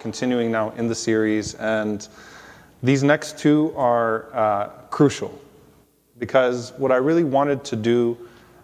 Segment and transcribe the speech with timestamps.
[0.00, 2.08] continuing now in the series, and
[2.82, 5.38] these next two are uh, crucial
[6.18, 8.16] because what I really wanted to do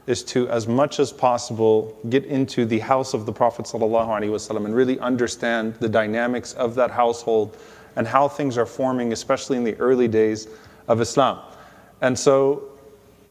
[0.07, 4.75] is to, as much as possible, get into the house of the Prophet ﷺ and
[4.75, 7.57] really understand the dynamics of that household
[7.97, 10.47] and how things are forming, especially in the early days
[10.87, 11.41] of Islam.
[12.03, 12.65] And so,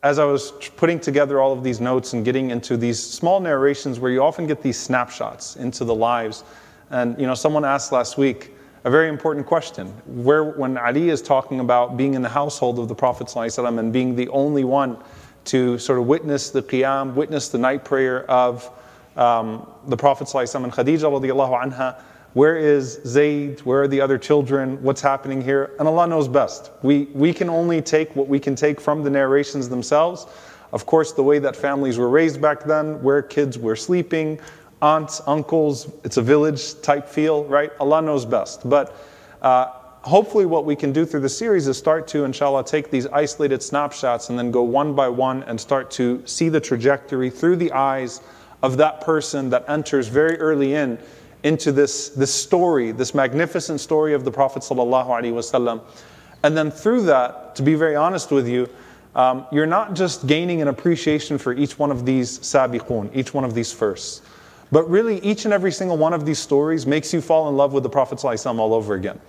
[0.03, 3.99] as I was putting together all of these notes and getting into these small narrations
[3.99, 6.43] where you often get these snapshots into the lives,
[6.91, 8.51] and you know, someone asked last week
[8.83, 9.87] a very important question.
[10.05, 13.91] Where, when Ali is talking about being in the household of the Prophet ﷺ and
[13.91, 14.97] being the only one
[15.45, 18.69] to sort of witness the qiyam, witness the night prayer of
[19.15, 21.99] um, the Prophet ﷺ and Khadija anha.
[22.33, 23.61] Where is Zayd?
[23.61, 24.81] Where are the other children?
[24.83, 25.71] What's happening here?
[25.79, 26.69] And Allah knows best.
[26.83, 30.27] We, we can only take what we can take from the narrations themselves.
[30.73, 34.41] Of course, the way that families were raised back then, where kids were sleeping,
[34.85, 37.71] aunts, uncles, it's a village type feel, right?
[37.79, 38.69] Allah knows best.
[38.69, 38.95] But
[39.41, 39.71] uh,
[40.03, 43.63] hopefully what we can do through the series is start to, inshallah, take these isolated
[43.63, 47.71] snapshots and then go one by one and start to see the trajectory through the
[47.71, 48.21] eyes
[48.61, 50.99] of that person that enters very early in
[51.41, 55.81] into this, this story, this magnificent story of the Prophet ﷺ.
[56.43, 58.69] And then through that, to be very honest with you,
[59.15, 63.43] um, you're not just gaining an appreciation for each one of these sabiqun, each one
[63.43, 64.21] of these firsts,
[64.71, 67.73] but really each and every single one of these stories makes you fall in love
[67.73, 69.19] with the Prophet ﷺ all over again.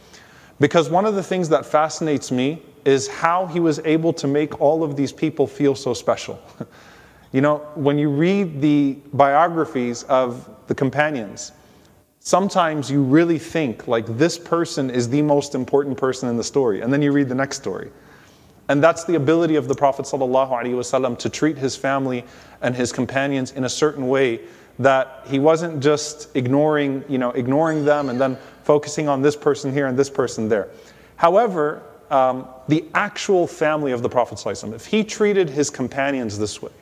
[0.59, 4.61] Because one of the things that fascinates me is how he was able to make
[4.61, 6.41] all of these people feel so special.
[7.33, 11.53] you know, when you read the biographies of the companions,
[12.21, 16.81] sometimes you really think like this person is the most important person in the story.
[16.81, 17.91] And then you read the next story.
[18.69, 22.25] And that's the ability of the Prophet ﷺ to treat his family
[22.63, 24.41] and his companions in a certain way
[24.79, 29.73] that he wasn't just ignoring, you know, ignoring them and then focusing on this person
[29.73, 30.69] here and this person there.
[31.17, 36.61] However, um, the actual family of the Prophet, ﷺ, if he treated his companions this
[36.61, 36.73] way,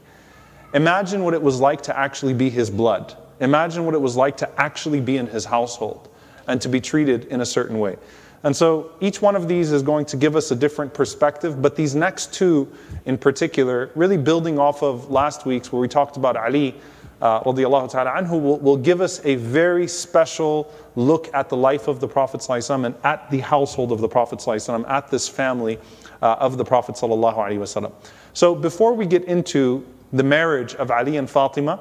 [0.73, 3.17] imagine what it was like to actually be his blood.
[3.41, 6.09] Imagine what it was like to actually be in his household
[6.47, 7.97] and to be treated in a certain way.
[8.44, 11.76] And so each one of these is going to give us a different perspective, but
[11.76, 12.72] these next two
[13.06, 16.76] in particular, really building off of last week's where we talked about Ali
[17.22, 21.90] uh, radiallahu ta'ala anhu, will, will give us a very special look at the life
[21.90, 25.78] of the Prophet ﷺ and at the household of the Prophet ﷺ, at this family
[26.22, 27.92] uh, of the Prophet ﷺ.
[28.34, 31.80] So before we get into the marriage of Ali and Fatima,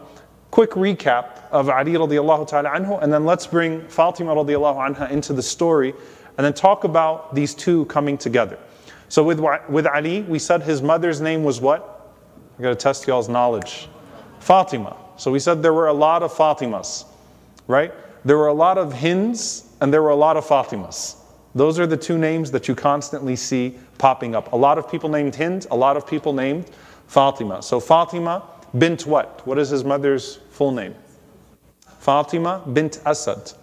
[0.50, 5.32] quick recap of Ali radiallahu ta'ala anhu, and then let's bring Fatima radiallahu anha into
[5.32, 5.94] the story,
[6.38, 8.57] and then talk about these two coming together.
[9.09, 9.39] So with,
[9.69, 12.16] with Ali, we said his mother's name was what?
[12.57, 13.88] I gotta test y'all's knowledge.
[14.39, 14.97] Fatima.
[15.17, 17.05] So we said there were a lot of Fatimas,
[17.67, 17.93] right?
[18.25, 21.17] There were a lot of Hinds and there were a lot of Fatimas.
[21.55, 24.53] Those are the two names that you constantly see popping up.
[24.53, 26.69] A lot of people named Hind, a lot of people named
[27.07, 27.61] Fatima.
[27.61, 28.43] So Fatima
[28.77, 29.45] bint what?
[29.45, 30.95] What is his mother's full name?
[31.99, 33.53] Fatima bint Asad.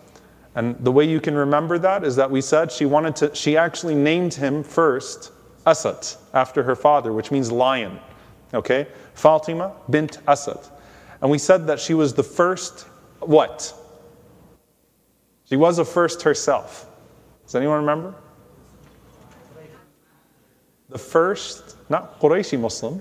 [0.55, 3.57] And the way you can remember that is that we said she wanted to, she
[3.57, 5.33] actually named him first
[5.67, 8.01] Asad after her father, which means lion.
[8.53, 8.89] Okay?
[9.15, 10.59] Fatima bint Asad.
[11.23, 12.87] And we said that she was the first
[13.21, 13.75] what?
[15.45, 16.87] She was a first herself.
[17.45, 18.15] Does anyone remember?
[20.89, 23.01] The first, not Qurayshi Muslim,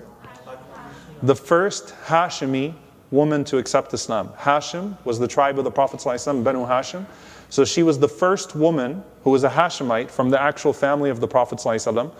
[1.22, 2.74] the first Hashimi
[3.10, 4.28] woman to accept Islam.
[4.38, 7.04] Hashim was the tribe of the Prophet Banu Hashim.
[7.49, 11.19] So she was the first woman who was a Hashemite from the actual family of
[11.19, 12.11] the Prophet ﷺ,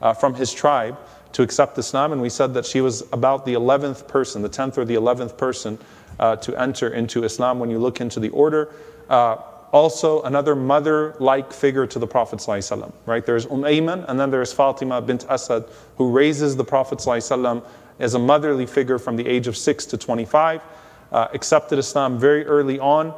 [0.00, 0.98] uh, from his tribe
[1.32, 4.78] to accept Islam, and we said that she was about the 11th person, the 10th
[4.78, 5.78] or the 11th person
[6.20, 8.72] uh, to enter into Islam when you look into the order.
[9.08, 9.36] Uh,
[9.72, 13.26] also, another mother like figure to the Prophet, ﷺ, right?
[13.26, 15.64] There's Umm Ayman, and then there's Fatima bint Asad,
[15.96, 17.64] who raises the Prophet ﷺ
[17.98, 20.62] as a motherly figure from the age of 6 to 25,
[21.10, 23.12] uh, accepted Islam very early on,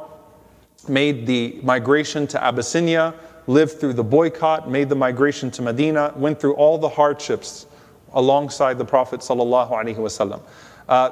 [0.88, 3.14] made the migration to Abyssinia,
[3.46, 7.66] lived through the boycott, made the migration to Medina, went through all the hardships
[8.14, 10.40] alongside the Prophet sallallahu
[10.88, 11.10] uh,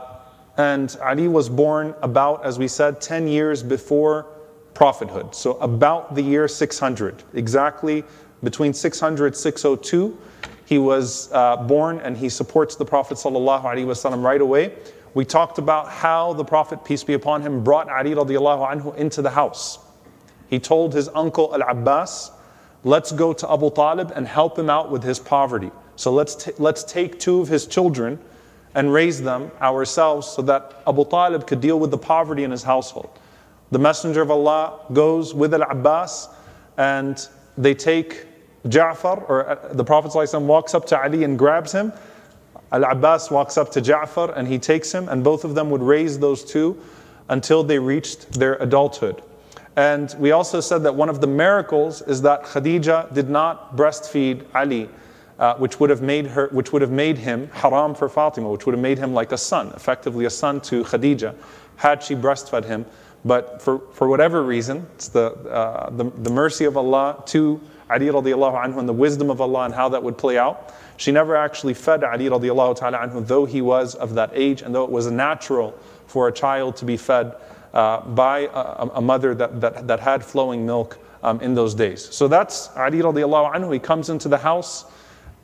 [0.57, 4.27] and Ali was born about, as we said, 10 years before
[4.75, 5.35] prophethood.
[5.35, 8.05] So about the year 600, exactly
[8.43, 10.19] between 600 602,
[10.65, 14.73] he was uh, born and he supports the Prophet sallallahu alaihi wasallam right away.
[15.15, 19.23] We talked about how the Prophet, peace be upon him, brought Ali radiallahu anhu into
[19.23, 19.79] the house.
[20.49, 22.31] He told his uncle Al Abbas,
[22.85, 25.71] let's go to Abu Talib and help him out with his poverty.
[25.97, 28.19] So let's, t- let's take two of his children
[28.75, 32.63] and raise them ourselves so that Abu Talib could deal with the poverty in his
[32.63, 33.11] household.
[33.71, 36.29] The Messenger of Allah goes with Al Abbas
[36.77, 37.29] and
[37.59, 38.27] they take
[38.67, 41.93] Ja'far, or uh, the Prophet walks up to Ali and grabs him.
[42.73, 45.83] Al Abbas walks up to Ja'far and he takes him, and both of them would
[45.83, 46.81] raise those two
[47.29, 49.23] until they reached their adulthood.
[49.77, 54.45] And we also said that one of the miracles is that Khadija did not breastfeed
[54.55, 54.89] Ali,
[55.39, 58.67] uh, which would have made her, which would have made him haram for Fatima, which
[58.67, 61.35] would have made him like a son, effectively a son to Khadija,
[61.77, 62.85] had she breastfed him.
[63.25, 68.07] But for, for whatever reason, it's the, uh, the, the mercy of Allah to Ali
[68.07, 70.75] radiallahu anhu and the wisdom of Allah and how that would play out.
[70.97, 74.75] She never actually fed Ali radiallahu ta'ala anhu, though he was of that age and
[74.75, 75.73] though it was natural
[76.07, 77.35] for a child to be fed
[77.73, 82.03] uh, by a, a, mother that, that, that had flowing milk um, in those days.
[82.15, 83.73] So that's Ali radiallahu anhu.
[83.73, 84.85] He comes into the house,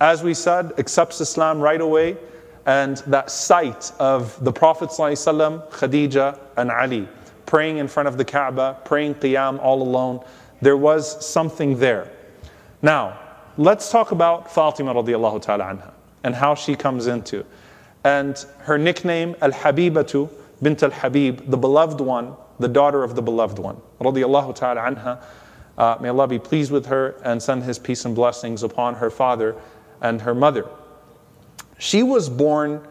[0.00, 2.16] as we said, accepts Islam right away.
[2.66, 7.08] And that sight of the Prophet ﷺ, Khadija, and Ali
[7.46, 10.22] praying in front of the Kaaba, praying Qiyam all alone,
[10.60, 12.10] there was something there.
[12.86, 13.18] Now,
[13.56, 15.92] let's talk about Fatima radiallahu ta'ala anha
[16.22, 17.44] and how she comes into.
[18.04, 20.30] And her nickname, Al Habibatu
[20.62, 25.20] bint Al Habib, the beloved one, the daughter of the beloved one, radiallahu ta'ala anha.
[25.76, 29.10] Uh, may Allah be pleased with her and send His peace and blessings upon her
[29.10, 29.56] father
[30.00, 30.64] and her mother.
[31.78, 32.86] She was born,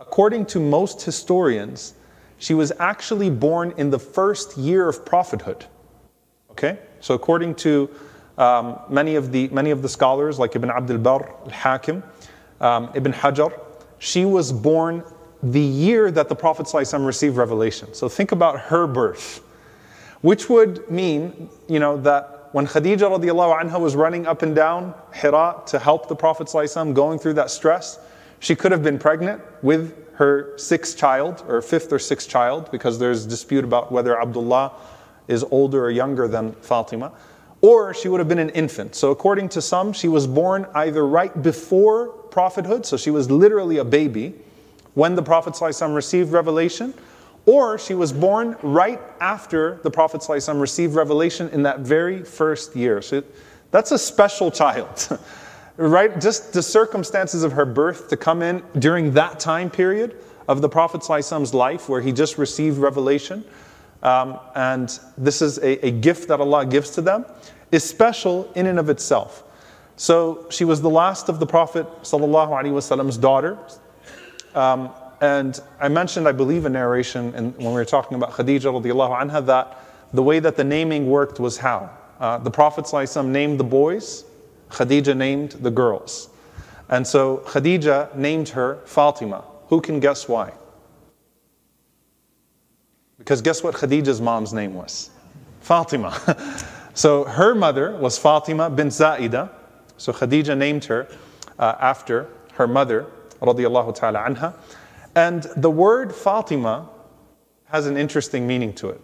[0.00, 1.94] according to most historians,
[2.36, 5.64] she was actually born in the first year of prophethood.
[6.50, 6.78] Okay?
[7.00, 7.88] So, according to
[8.42, 12.02] um, many, of the, many of the scholars, like Ibn Abdul Barr al Hakim,
[12.60, 13.52] um, Ibn Hajar,
[13.98, 15.04] she was born
[15.42, 17.94] the year that the Prophet ﷺ received revelation.
[17.94, 19.42] So think about her birth,
[20.22, 25.62] which would mean, you know, that when Khadija anha was running up and down Hira
[25.66, 27.98] to help the Prophet ﷺ going through that stress,
[28.40, 32.98] she could have been pregnant with her sixth child, or fifth or sixth child, because
[32.98, 34.72] there's dispute about whether Abdullah
[35.28, 37.12] is older or younger than Fatima
[37.61, 38.95] or she would have been an infant.
[38.95, 43.77] So, according to some, she was born either right before prophethood, so she was literally
[43.77, 44.35] a baby
[44.93, 46.93] when the Prophet ﷺ received revelation,
[47.45, 52.75] or she was born right after the Prophet ﷺ received revelation in that very first
[52.75, 53.01] year.
[53.01, 53.23] So,
[53.71, 55.19] that's a special child.
[55.77, 56.19] right?
[56.19, 60.15] Just the circumstances of her birth to come in during that time period
[60.47, 63.43] of the Prophet ﷺ's life where he just received revelation.
[64.02, 67.24] um, and this is a, a gift that Allah gives to them
[67.70, 69.44] is special in and of itself.
[69.96, 73.58] So she was the last of the Prophet Wasallam's daughter.
[74.54, 74.90] Um,
[75.20, 79.20] and I mentioned, I believe, a narration and when we were talking about Khadija radiallahu
[79.20, 79.78] anha that
[80.12, 81.90] the way that the naming worked was how?
[82.20, 84.24] Uh, the Prophet ﷺ named the boys,
[84.70, 86.28] Khadija named the girls.
[86.88, 89.44] And so Khadija named her Fatima.
[89.68, 90.52] Who can guess why?
[93.22, 95.10] Because guess what Khadija's mom's name was?
[95.60, 96.18] Fatima.
[96.94, 99.50] So her mother was Fatima bint Zaida.
[99.96, 101.08] So Khadija named her
[101.58, 103.06] uh, after her mother,
[103.40, 104.54] radiallahu ta'ala anha.
[105.14, 106.88] And the word Fatima
[107.66, 109.00] has an interesting meaning to it.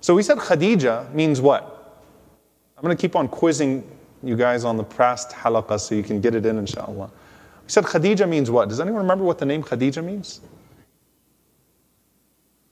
[0.00, 2.02] So we said Khadija means what?
[2.76, 3.88] I'm going to keep on quizzing
[4.22, 7.06] you guys on the past halaqa so you can get it in, inshallah.
[7.64, 8.68] We said Khadija means what?
[8.68, 10.40] Does anyone remember what the name Khadija means?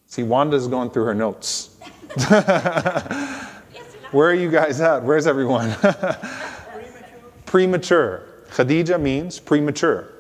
[0.07, 1.77] See, Wanda's going through her notes.
[4.13, 5.03] Where are you guys at?
[5.03, 5.75] Where's everyone?
[7.47, 8.23] premature.
[8.49, 10.13] Khadija means premature.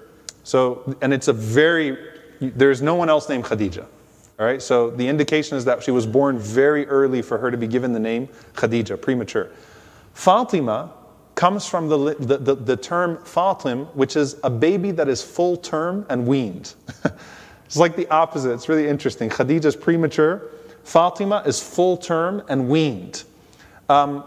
[0.42, 1.96] So, and it's a very,
[2.40, 3.86] there's no one else named Khadija.
[4.38, 7.56] All right, so the indication is that she was born very early for her to
[7.56, 9.50] be given the name Khadija, premature.
[10.12, 10.92] Fatima
[11.36, 15.56] comes from the, the, the, the term Fatim, which is a baby that is full
[15.56, 16.74] term and weaned.
[17.66, 18.52] It's like the opposite.
[18.52, 19.28] It's really interesting.
[19.28, 20.50] Khadija is premature,
[20.84, 23.24] Fatima is full term and weaned.
[23.88, 24.24] Um,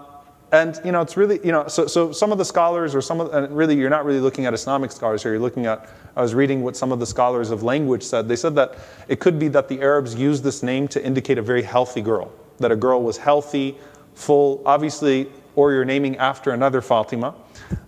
[0.52, 3.20] and you know, it's really you know, so, so some of the scholars, or some
[3.22, 5.34] of, and really, you're not really looking at Islamic scholars here.
[5.34, 5.90] You're looking at.
[6.16, 8.28] I was reading what some of the scholars of language said.
[8.28, 8.76] They said that
[9.08, 12.32] it could be that the Arabs used this name to indicate a very healthy girl,
[12.58, 13.78] that a girl was healthy,
[14.16, 14.64] full.
[14.66, 17.36] Obviously, or you're naming after another Fatima,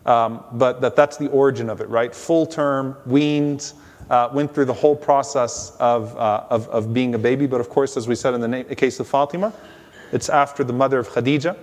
[0.06, 2.14] um, but that that's the origin of it, right?
[2.14, 3.74] Full term, weaned.
[4.12, 7.48] Uh, went through the whole process of, uh, of, of, being a baby.
[7.48, 9.54] But of course, as we said in the, na- case of Fatima,
[10.12, 11.56] it's after the mother of Khadija.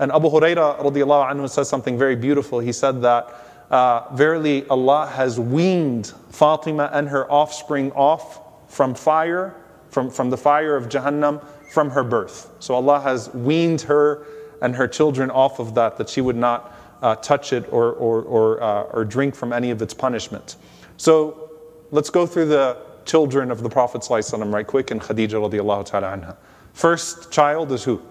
[0.00, 2.58] And Abu Huraira radiallahu anhu says something very beautiful.
[2.58, 3.28] He said that,
[3.70, 9.54] uh, verily Allah has weaned Fatima and her offspring off from fire,
[9.90, 12.50] from, from the fire of Jahannam, from her birth.
[12.58, 14.26] So Allah has weaned her
[14.60, 18.22] and her children off of that, that she would not uh, touch it or, or,
[18.22, 20.56] or, uh, or drink from any of its punishment.
[20.96, 21.43] So
[21.90, 26.36] let's go through the children of the Prophet right quick and Khadija radiallahu ta'ala anha.
[26.72, 28.02] First child is who?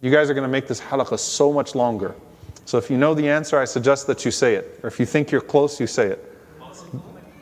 [0.00, 2.14] You guys are going to make this halaqah so much longer.
[2.64, 4.78] So if you know the answer, I suggest that you say it.
[4.82, 6.24] Or if you think you're close, you say it.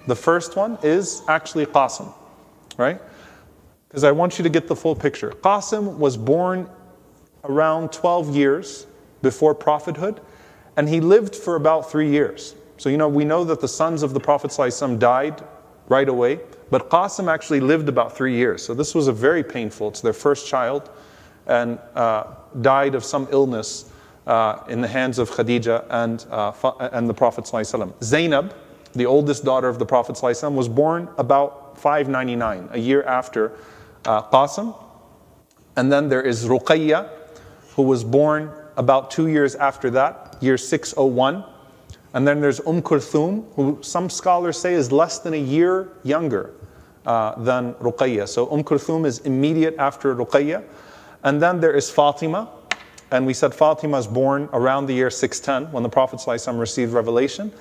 [0.07, 2.15] The first one is actually Qasim,
[2.77, 3.01] right?
[3.89, 5.31] Because I want you to get the full picture.
[5.31, 6.71] Qasim was born
[7.45, 8.87] around 12 years
[9.21, 10.21] before prophethood,
[10.77, 12.55] and he lived for about three years.
[12.78, 15.44] So, you know, we know that the sons of the Prophet ﷺ died
[15.88, 18.64] right away, but Qasim actually lived about three years.
[18.64, 20.90] So, this was a very painful, it's their first child,
[21.48, 22.24] and uh,
[22.62, 23.92] died of some illness
[24.28, 27.46] uh, in the hands of Khadija and, uh, and the Prophet.
[27.46, 28.04] ﷺ.
[28.04, 28.56] Zainab,
[28.94, 33.54] the oldest daughter of the Prophet, ﷺ, was born about 599, a year after
[34.06, 34.76] uh, Qasim.
[35.76, 37.10] And then there is Ruqayya,
[37.76, 41.44] who was born about two years after that, year 601.
[42.17, 46.55] And then there's Umm Kulthum, who some scholars say is less than a year younger
[47.05, 48.27] uh, than Ruqayya.
[48.27, 50.65] So Umm Kulthum is immediate after Ruqayya.
[51.25, 52.49] And then there is Fatima.
[53.11, 56.95] And we said Fatima is born around the year 610 when the Prophet ﷺ received
[56.95, 57.53] revelation.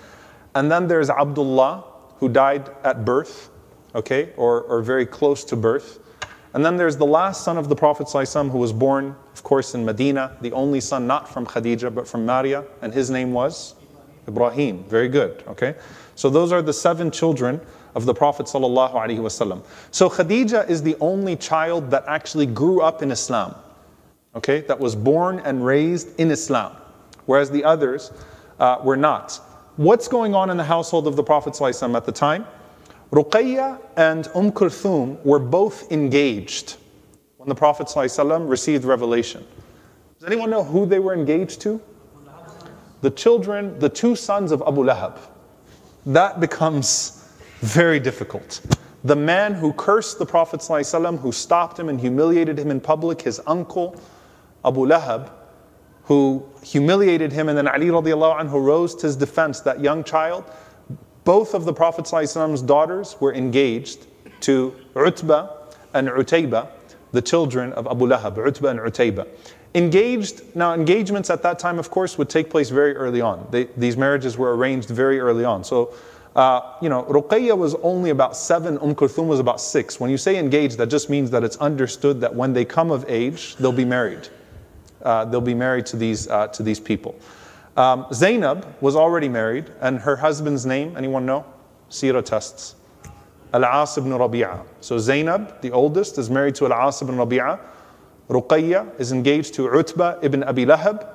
[0.56, 1.84] And then there's Abdullah,
[2.20, 3.50] who died at birth,
[3.94, 6.00] okay, or, or very close to birth.
[6.54, 9.76] And then there's the last son of the Prophet ﷺ who was born, of course,
[9.76, 13.76] in Medina, the only son not from Khadija but from Maria, and his name was
[14.28, 14.84] Ibrahim.
[14.86, 15.44] Very good.
[15.48, 15.76] Okay.
[16.16, 17.62] So those are the seven children
[17.96, 23.12] of the Prophet sallallahu So Khadija is the only child that actually grew up in
[23.12, 23.56] Islam.
[24.36, 26.76] Okay, that was born and raised in Islam,
[27.26, 28.12] whereas the others
[28.60, 29.40] uh, were not.
[29.78, 32.46] What's going on in the household of the Prophet ﷺ at the time?
[33.12, 36.76] Ruqayya and Umm Kulthum were both engaged
[37.38, 39.46] when the Prophet ﷺ received revelation.
[40.20, 41.80] Does anyone know who they were engaged to?
[43.06, 45.20] The children, the two sons of Abu Lahab.
[46.08, 47.24] That becomes
[47.60, 48.62] very difficult.
[49.04, 53.22] The man who cursed the Prophet ﷺ, who stopped him and humiliated him in public,
[53.22, 54.02] his uncle,
[54.66, 55.30] Abu Lahab,
[56.06, 60.44] who humiliated him, and then Ali radiallahu anhu rose to his defense, that young child,
[61.26, 64.08] both of the Prophet Prophet's daughters were engaged
[64.40, 65.48] to Utbah
[65.94, 66.70] and Utayba,
[67.12, 69.28] the children of Abu Lahab, Utbah and Utayba.
[69.76, 73.46] Engaged, now engagements at that time, of course, would take place very early on.
[73.52, 75.66] They, these marriages were arranged very early on.
[75.66, 75.94] So,
[76.34, 80.00] uh, you know, Ruqayya was only about seven, Umm Kulthum was about six.
[80.00, 83.04] When you say engaged, that just means that it's understood that when they come of
[83.10, 84.30] age, they'll be married.
[85.02, 87.14] Uh, they'll be married to these, uh, to these people.
[87.76, 91.46] Um, Zainab was already married, and her husband's name, anyone know?
[91.90, 92.76] Sira tests.
[93.54, 94.66] Al-As ibn Rabi'a.
[94.80, 97.60] So Zainab, the oldest, is married to Al-As ibn Rabi'a.
[98.30, 101.08] Ruqayya is engaged to Utbah ibn Abi Lahab.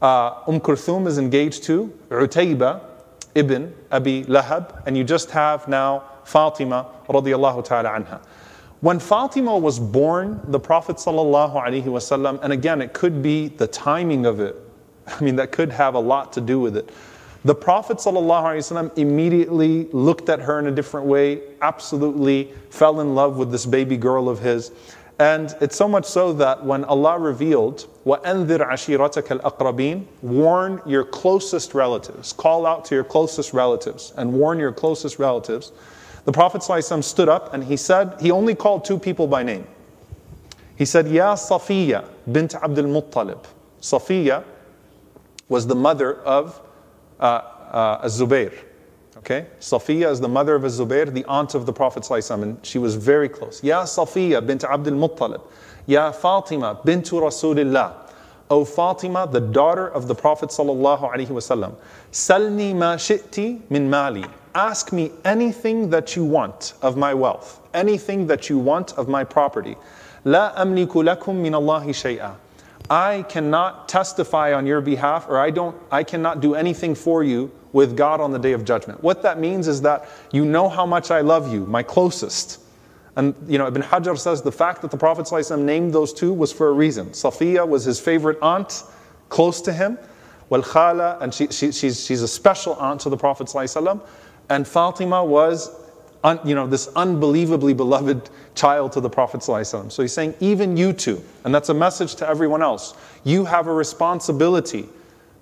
[0.00, 2.80] Uh, umm Kulthum is engaged to Utayba
[3.34, 4.82] ibn Abi Lahab.
[4.86, 8.20] And you just have now Fatima radiallahu ta'ala anha.
[8.80, 13.66] When Fatima was born, the Prophet sallallahu alaihi wasallam, and again, it could be the
[13.66, 14.56] timing of it,
[15.06, 16.88] I mean, that could have a lot to do with it.
[17.42, 23.38] The Prophet ﷺ immediately looked at her in a different way, absolutely fell in love
[23.38, 24.72] with this baby girl of his.
[25.19, 31.73] And it's so much so that when Allah revealed, وَأَنذِرْ عَشِيرَتَكَ الْأَقْرَبِينَ Warn your closest
[31.73, 32.33] relatives.
[32.33, 35.71] Call out to your closest relatives and warn your closest relatives.
[36.25, 39.65] The Prophet ﷺ stood up and he said, he only called two people by name.
[40.75, 43.45] He said, Ya Safiya bint Abdul Muttalib.
[43.79, 44.43] Safiya
[45.47, 46.59] was the mother of
[47.19, 48.53] uh, uh, Az-Zubair.
[49.20, 49.46] Okay?
[49.60, 52.96] Safiya is the mother of Az-Zubair, the aunt of the Prophet ﷺ, and she was
[52.96, 53.62] very close.
[53.62, 55.42] Ya Safiya bint Abdul Muttalib.
[55.86, 57.94] Ya Fatima bintu Rasulillah.
[58.48, 61.76] O Fatima, the daughter of the Prophet wasallam.
[62.10, 64.24] Salni ma shi'ti min mali.
[64.54, 69.22] Ask me anything that you want of my wealth, anything that you want of my
[69.22, 69.76] property.
[70.24, 72.34] La amliku lakum min Allahi shay'a.
[72.88, 77.52] I cannot testify on your behalf or I don't I cannot do anything for you
[77.73, 79.03] with God on the day of judgment.
[79.03, 82.61] What that means is that you know how much I love you, my closest.
[83.15, 86.33] And you know, Ibn Hajar says the fact that the Prophet ﷺ named those two
[86.33, 87.09] was for a reason.
[87.09, 88.83] Safiya was his favorite aunt,
[89.29, 89.97] close to him.
[90.49, 94.01] Wal Khala, and she, she, she's, she's a special aunt to the Prophet ﷺ.
[94.49, 95.75] And Fatima was
[96.23, 99.41] un, you know, this unbelievably beloved child to the Prophet.
[99.41, 99.91] ﷺ.
[99.91, 103.67] So he's saying, even you two, and that's a message to everyone else, you have
[103.67, 104.87] a responsibility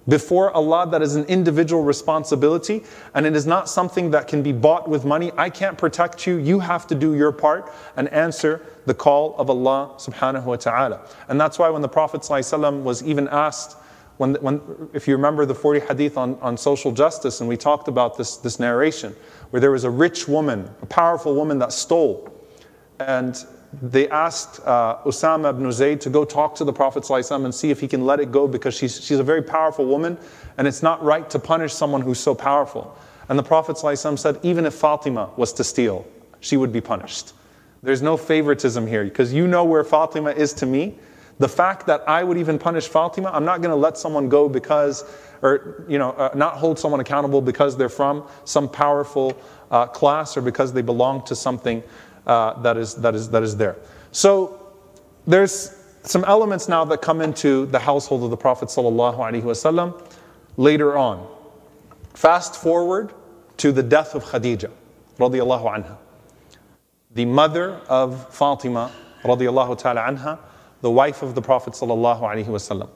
[0.08, 2.82] before Allah that is an individual responsibility,
[3.14, 5.30] and it is not something that can be bought with money.
[5.36, 6.36] I can't protect you.
[6.36, 11.06] You have to do your part and answer the call of Allah subhanahu wa ta'ala.
[11.28, 13.76] And that's why when the Prophet was even asked,
[14.16, 14.60] when, when,
[14.94, 18.36] if you remember the 40 hadith on, on social justice, and we talked about this,
[18.38, 19.14] this narration,
[19.50, 22.34] where there was a rich woman, a powerful woman that stole.
[22.98, 23.36] And
[23.82, 27.70] they asked uh, Usama ibn Zayd to go talk to the Prophet ﷺ and see
[27.70, 30.16] if he can let it go because she's, she's a very powerful woman
[30.56, 32.96] and it's not right to punish someone who's so powerful.
[33.28, 36.06] And the Prophet ﷺ said, even if Fatima was to steal,
[36.40, 37.34] she would be punished.
[37.82, 40.98] There's no favoritism here because you know where Fatima is to me.
[41.38, 44.48] The fact that I would even punish Fatima, I'm not going to let someone go
[44.48, 45.04] because,
[45.42, 49.38] or, you know, uh, not hold someone accountable because they're from some powerful
[49.70, 51.82] uh, class or because they belong to something
[52.28, 53.76] uh, that, is, that, is, that is there.
[54.12, 54.73] So
[55.26, 60.02] there's some elements now that come into the household of the Prophet wasallam
[60.56, 61.26] later on.
[62.14, 63.12] Fast forward
[63.58, 64.70] to the death of Khadija,
[65.18, 65.97] radiallahu anha,
[67.14, 68.92] the mother of Fatima,
[69.23, 70.38] radiallahu ta'ala anha,
[70.80, 72.88] the wife of the Prophet wasallam.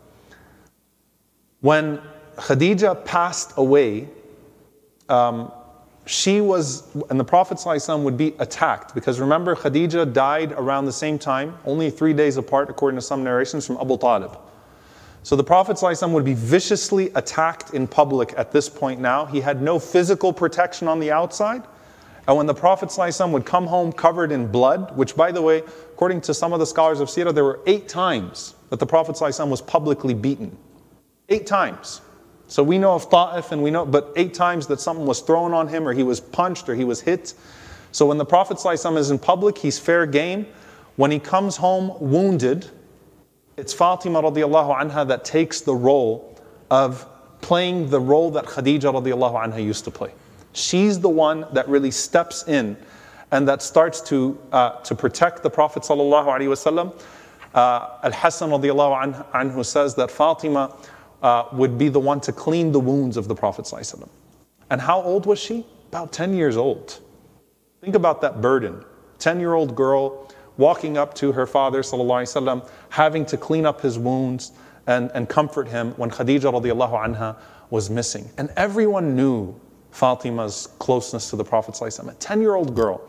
[1.61, 2.01] When
[2.37, 4.09] Khadija passed away,
[5.09, 5.53] um,
[6.08, 10.94] she was, and the Prophet ﷺ would be attacked because remember, Khadija died around the
[10.94, 14.38] same time, only three days apart, according to some narrations from Abu Talib.
[15.24, 19.26] So the Prophet ﷺ would be viciously attacked in public at this point now.
[19.26, 21.64] He had no physical protection on the outside.
[22.28, 25.58] And when the Prophet ﷺ would come home covered in blood, which by the way,
[25.58, 29.16] according to some of the scholars of Sirah, there were eight times that the Prophet
[29.16, 30.58] ﷺ was publicly beaten.
[31.28, 32.00] Eight times.
[32.53, 35.55] So we know of Ta'if and we know, but eight times that something was thrown
[35.55, 37.33] on him or he was punched or he was hit.
[37.93, 40.45] So when the Prophet ﷺ is in public, he's fair game.
[40.97, 42.71] When he comes home wounded,
[43.57, 46.39] it's Fatima radiallahu anha that takes the role
[46.71, 47.07] of
[47.41, 50.13] playing the role that Khadija radiallahu anha used to play.
[50.53, 52.77] She's the one that really steps in
[53.31, 56.93] and that starts to, uh, to protect the Prophet sallallahu alaihi wasallam.
[57.55, 60.77] Uh, Al-Hassan radiallahu anhu says that Fatima
[61.22, 63.66] uh, would be the one to clean the wounds of the Prophet.
[63.66, 64.08] ﷺ.
[64.70, 65.66] And how old was she?
[65.90, 67.00] About 10 years old.
[67.82, 68.84] Think about that burden.
[69.20, 73.98] 10 year old girl walking up to her father, وسلم, having to clean up his
[73.98, 74.52] wounds
[74.88, 77.38] and, and comfort him when Khadija radiallahu anha
[77.70, 78.30] was missing.
[78.38, 79.56] And everyone knew
[79.92, 83.02] Fatima's closeness to the Prophet, ﷺ, a 10 year old girl.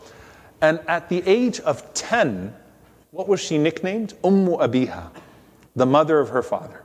[0.61, 2.53] And at the age of 10,
[3.11, 4.13] what was she nicknamed?
[4.23, 5.09] Ummu Abiha,
[5.75, 6.82] the mother of her father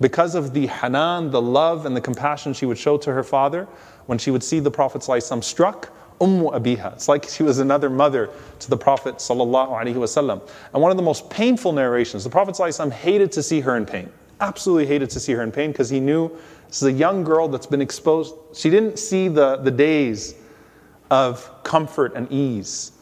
[0.00, 3.68] because of the hanan, the love and the compassion she would show to her father
[4.06, 6.94] when she would see the Prophet ﷺ struck, Ummu Abiha.
[6.94, 10.48] It's like she was another mother to the Prophet ﷺ.
[10.72, 13.86] And one of the most painful narrations, the Prophet ﷺ hated to see her in
[13.86, 14.10] pain.
[14.40, 16.30] Absolutely hated to see her in pain because he knew
[16.66, 18.34] this is a young girl that's been exposed.
[18.54, 20.34] She didn't see the, the days
[21.10, 22.92] of comfort and ease,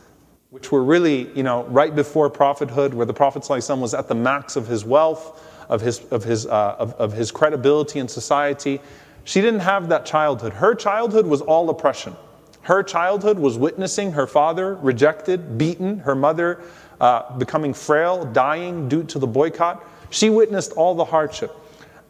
[0.51, 4.15] which were really, you know, right before prophethood, where the Prophet ﷺ was at the
[4.15, 5.43] max of his wealth
[5.74, 8.80] of his, of his, uh, of, of his credibility in society.
[9.24, 10.54] She didn't have that childhood.
[10.54, 12.16] Her childhood was all oppression.
[12.62, 16.62] Her childhood was witnessing her father rejected, beaten, her mother
[17.02, 19.84] uh, becoming frail, dying due to the boycott.
[20.12, 21.52] She witnessed all the hardship.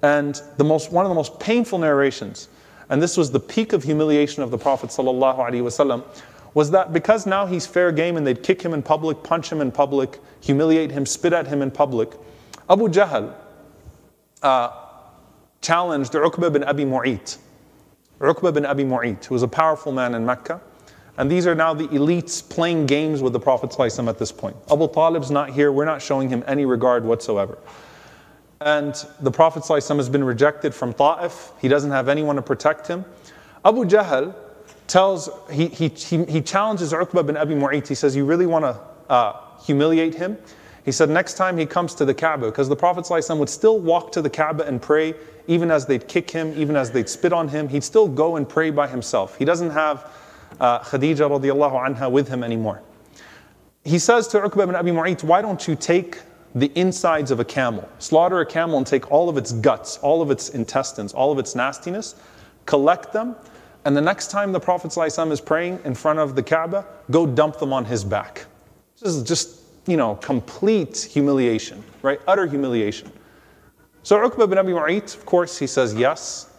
[0.01, 2.49] And the most, one of the most painful narrations,
[2.89, 4.91] and this was the peak of humiliation of the Prophet
[6.53, 9.61] was that because now he's fair game and they'd kick him in public, punch him
[9.61, 12.11] in public, humiliate him, spit at him in public,
[12.69, 13.33] Abu Jahl,
[14.43, 14.71] uh,
[15.61, 17.37] challenged Uqba bin Abi Mu'ayt.
[18.19, 20.61] Uqba bin Abi Mu'ayt, who was a powerful man in Mecca.
[21.17, 24.55] And these are now the elites playing games with the Prophet ﷺ at this point.
[24.71, 27.57] Abu Talib's not here, we're not showing him any regard whatsoever.
[28.61, 32.87] And the Prophet ﷺ has been rejected from Ta'if, he doesn't have anyone to protect
[32.87, 33.05] him.
[33.63, 34.33] Abu Jahl
[34.87, 38.65] tells, he, he, he, he challenges Uqba bin Abi Mu'ayt, he says, You really want
[38.65, 38.79] to
[39.11, 40.37] uh, humiliate him?
[40.83, 43.79] He said next time he comes to the Kaaba, because the Prophet ﷺ would still
[43.79, 45.13] walk to the Kaaba and pray,
[45.47, 48.47] even as they'd kick him, even as they'd spit on him, he'd still go and
[48.47, 49.37] pray by himself.
[49.37, 50.11] He doesn't have
[50.59, 52.81] uh, Khadija radiallahu anha with him anymore.
[53.85, 56.19] He says to Uqba ibn Abi Mu'ayt, why don't you take
[56.55, 60.21] the insides of a camel, slaughter a camel and take all of its guts, all
[60.21, 62.15] of its intestines, all of its nastiness,
[62.65, 63.35] collect them,
[63.85, 67.25] and the next time the Prophet ﷺ is praying in front of the Kaaba, go
[67.25, 68.45] dump them on his back.
[69.01, 72.20] This is just you know, complete humiliation, right?
[72.26, 73.10] Utter humiliation.
[74.02, 76.50] So Uqba bin Abi Mu'ayt, of course, he says yes.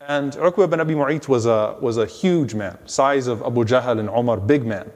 [0.00, 3.98] And Uqba bin Abi Mu'ayt was a, was a huge man, size of Abu Jahl
[3.98, 4.90] and Umar, big man.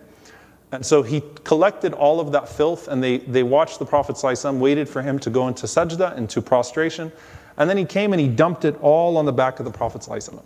[0.72, 4.58] And so he collected all of that filth and they, they watched the Prophet ﷺ,
[4.58, 7.10] waited for him to go into sajda, into prostration.
[7.56, 10.02] And then he came and he dumped it all on the back of the Prophet
[10.02, 10.42] ﷺ.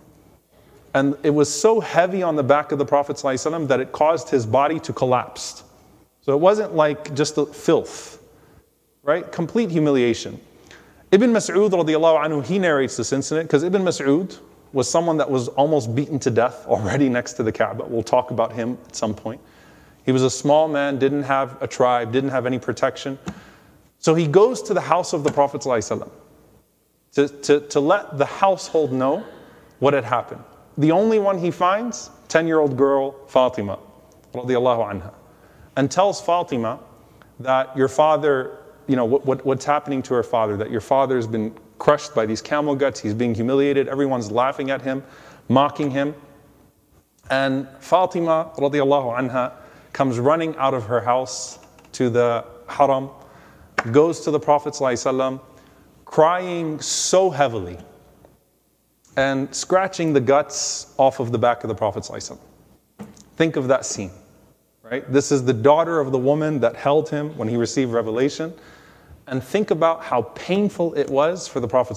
[0.93, 4.29] And it was so heavy on the back of the Prophet ﷺ that it caused
[4.29, 5.63] his body to collapse.
[6.28, 8.22] So it wasn't like just the filth,
[9.02, 9.32] right?
[9.32, 10.38] Complete humiliation.
[11.10, 14.38] Ibn Mas'ud radiallahu anhu, he narrates this incident because Ibn Mas'ud
[14.74, 17.86] was someone that was almost beaten to death already next to the Kaaba.
[17.86, 19.40] We'll talk about him at some point.
[20.04, 23.18] He was a small man, didn't have a tribe, didn't have any protection.
[23.98, 26.10] So he goes to the house of the Prophet ﷺ
[27.12, 29.24] to, to, to let the household know
[29.78, 30.44] what had happened.
[30.76, 33.78] The only one he finds, 10 year old girl, Fatima,
[34.34, 35.14] anha,
[35.78, 36.80] and tells Fatima
[37.38, 41.14] that your father, you know, what, what, what's happening to her father, that your father
[41.14, 45.04] has been crushed by these camel guts, he's being humiliated, everyone's laughing at him,
[45.48, 46.16] mocking him.
[47.30, 49.52] And Fatima radiallahu anha
[49.92, 51.60] comes running out of her house
[51.92, 53.10] to the haram,
[53.92, 55.40] goes to the Prophet ﷺ,
[56.04, 57.78] crying so heavily
[59.16, 62.02] and scratching the guts off of the back of the Prophet.
[62.02, 62.36] ﷺ.
[63.36, 64.10] Think of that scene,
[64.90, 65.10] right?
[65.12, 68.52] This is the daughter of the woman that held him when he received revelation.
[69.26, 71.96] And think about how painful it was for the Prophet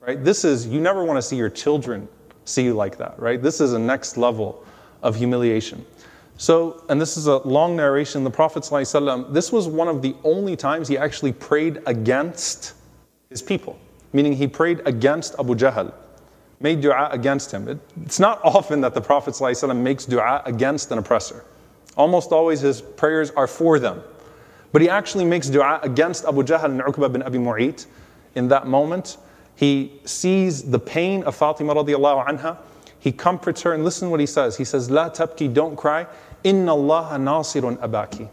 [0.00, 0.22] right?
[0.22, 2.08] This is, you never want to see your children
[2.44, 3.40] see you like that, right?
[3.40, 4.64] This is a next level
[5.02, 5.84] of humiliation.
[6.36, 10.16] So, and this is a long narration, the Prophet, ﷺ, this was one of the
[10.24, 12.74] only times he actually prayed against
[13.28, 13.78] his people,
[14.12, 15.92] meaning he prayed against Abu Jahl,
[16.58, 17.68] made dua against him.
[17.68, 21.44] It, it's not often that the Prophet ﷺ makes dua against an oppressor.
[21.96, 24.02] Almost always his prayers are for them.
[24.72, 27.86] But he actually makes dua against Abu Jahl and Uqba bin Abi Mu'ayt
[28.34, 29.16] in that moment.
[29.56, 32.58] He sees the pain of Fatima radiallahu anha.
[33.00, 34.56] He comforts her and listen what he says.
[34.56, 36.06] He says, La tabki, don't cry.
[36.44, 38.28] Inna Allah nasirun abaki.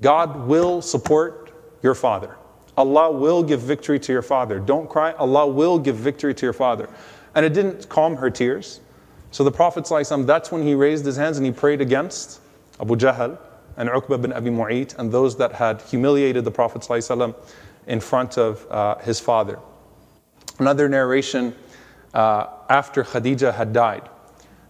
[0.00, 2.36] God will support your father.
[2.76, 4.58] Allah will give victory to your father.
[4.58, 5.12] Don't cry.
[5.12, 6.88] Allah will give victory to your father.
[7.34, 8.80] And it didn't calm her tears.
[9.31, 12.39] So the Prophet, ﷺ, that's when he raised his hands and he prayed against
[12.79, 13.37] Abu Jahl
[13.77, 17.35] and Uqba bin Abi Mu'ayt and those that had humiliated the Prophet ﷺ
[17.87, 19.59] in front of uh, his father.
[20.59, 21.53] Another narration
[22.13, 24.09] uh, after Khadija had died,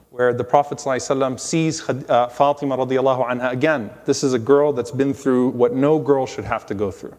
[0.09, 3.91] where the Prophet ﷺ sees uh, Fatima radiallahu anha again.
[4.05, 7.15] This is a girl that's been through what no girl should have to go through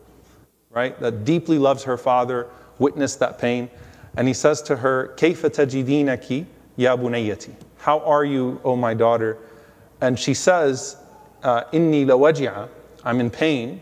[0.77, 1.01] right?
[1.01, 3.71] That deeply loves her father, witnessed that pain.
[4.19, 6.45] And he says to her, كيف تجدينك
[6.81, 7.51] يا بنيتي?
[7.79, 9.39] How are you, O my daughter?
[10.01, 10.97] And she says,
[11.45, 12.69] إني لوجع,
[13.05, 13.81] I'm in pain.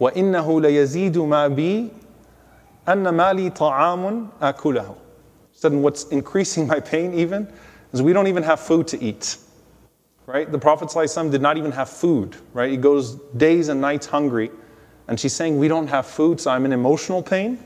[0.00, 1.90] وإنه ليزيد ما بي
[2.88, 4.94] أن مالي طعام أكله.
[5.52, 7.52] Said, what's increasing my pain even
[7.92, 9.36] is we don't even have food to eat.
[10.26, 10.50] Right?
[10.50, 12.70] The Prophet ﷺ did not even have food, right?
[12.70, 14.50] He goes days and nights hungry.
[15.08, 17.58] And she's saying, We don't have food, so I'm in emotional pain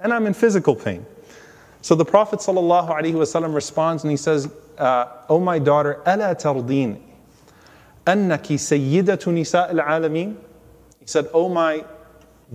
[0.00, 1.04] and I'm in physical pain.
[1.82, 6.98] So the Prophet ﷺ responds and he says, uh, Oh my daughter, ألا ترضين
[8.06, 10.36] أنك سيدة نساء العالمين?
[11.00, 11.84] He said, Oh my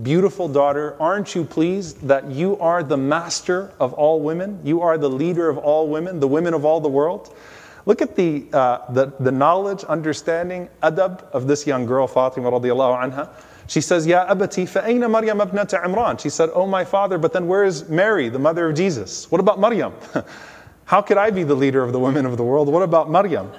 [0.02, 4.60] beautiful daughter, aren't you pleased that you are the master of all women?
[4.64, 7.34] You are the leader of all women, the women of all the world?
[7.86, 13.12] Look at the, uh, the, the knowledge, understanding, adab of this young girl, Fatima radiallahu
[13.12, 13.28] anha.
[13.68, 16.20] She says, Ya abati, fa'ayna Maryam abnata Imran?
[16.20, 19.30] She said, Oh my father, but then where is Mary, the mother of Jesus?
[19.30, 19.92] What about Maryam?
[20.84, 22.68] How could I be the leader of the women of the world?
[22.68, 23.50] What about Maryam?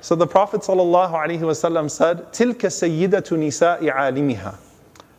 [0.00, 4.54] So the Prophet ﷺ said, تلك سيدة نساء عالمها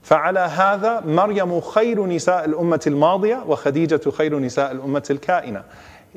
[0.04, 5.64] فعلى هذا مريم خير نساء الأمة الماضية وخديجة خير نساء الأمة الكائنة.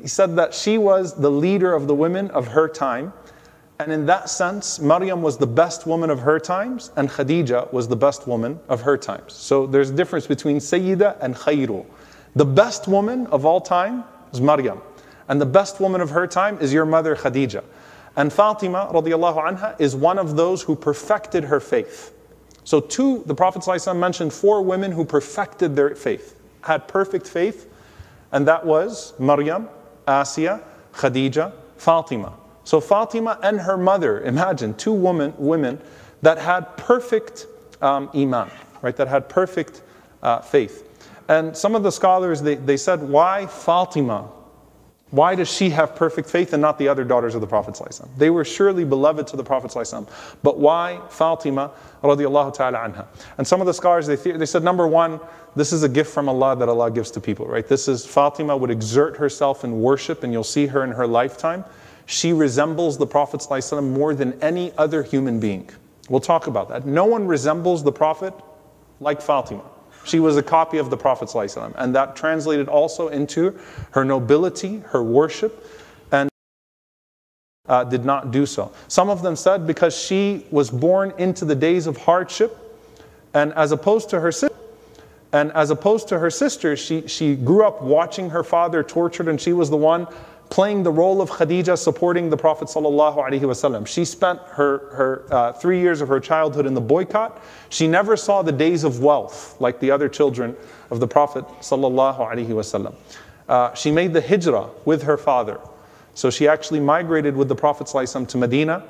[0.01, 3.13] He said that she was the leader of the women of her time
[3.80, 7.88] and in that sense, Maryam was the best woman of her times, and Khadija was
[7.88, 9.32] the best woman of her times.
[9.32, 11.86] So there's a difference between Sayyida and Khayru.
[12.36, 14.82] The best woman of all time is Maryam,
[15.28, 17.64] and the best woman of her time is your mother Khadija.
[18.16, 22.12] And Fatima radiallahu is one of those who perfected her faith.
[22.64, 27.66] So two, the Prophet mentioned four women who perfected their faith, had perfect faith,
[28.32, 29.68] and that was Maryam,
[30.06, 30.62] Asiya,
[30.92, 32.39] Khadija, Fatima.
[32.70, 35.80] So Fatima and her mother, imagine two women, women
[36.22, 37.48] that had perfect
[37.82, 38.48] um, iman,
[38.80, 38.94] right?
[38.94, 39.82] That had perfect
[40.22, 40.86] uh, faith.
[41.26, 44.30] And some of the scholars, they, they said, why Fatima?
[45.10, 48.08] Why does she have perfect faith and not the other daughters of the Prophet ﷺ?
[48.16, 50.08] They were surely beloved to the Prophet ﷺ.
[50.44, 51.72] But why Fatima
[52.04, 53.04] radiallahu?
[53.36, 55.18] And some of the scholars, they, they said, number one,
[55.56, 57.66] this is a gift from Allah that Allah gives to people, right?
[57.66, 61.64] This is Fatima would exert herself in worship and you'll see her in her lifetime
[62.10, 65.70] she resembles the Prophet ﷺ more than any other human being.
[66.08, 66.84] We'll talk about that.
[66.84, 68.34] No one resembles the Prophet
[68.98, 69.62] like Fatima.
[70.04, 73.56] She was a copy of the Prophet ﷺ, and that translated also into
[73.92, 75.64] her nobility, her worship,
[76.10, 76.28] and
[77.68, 78.72] uh, did not do so.
[78.88, 82.58] Some of them said because she was born into the days of hardship,
[83.34, 84.56] and as opposed to her sister,
[85.32, 89.40] and as opposed to her sister, she, she grew up watching her father tortured, and
[89.40, 90.08] she was the one
[90.49, 93.87] playing the role of Khadija supporting the Prophet ﷺ.
[93.87, 97.41] She spent her, her uh, three years of her childhood in the boycott.
[97.69, 100.55] She never saw the days of wealth like the other children
[100.91, 102.95] of the Prophet ﷺ.
[103.47, 105.59] Uh, she made the hijrah with her father.
[106.13, 108.87] So she actually migrated with the Prophet ﷺ to Medina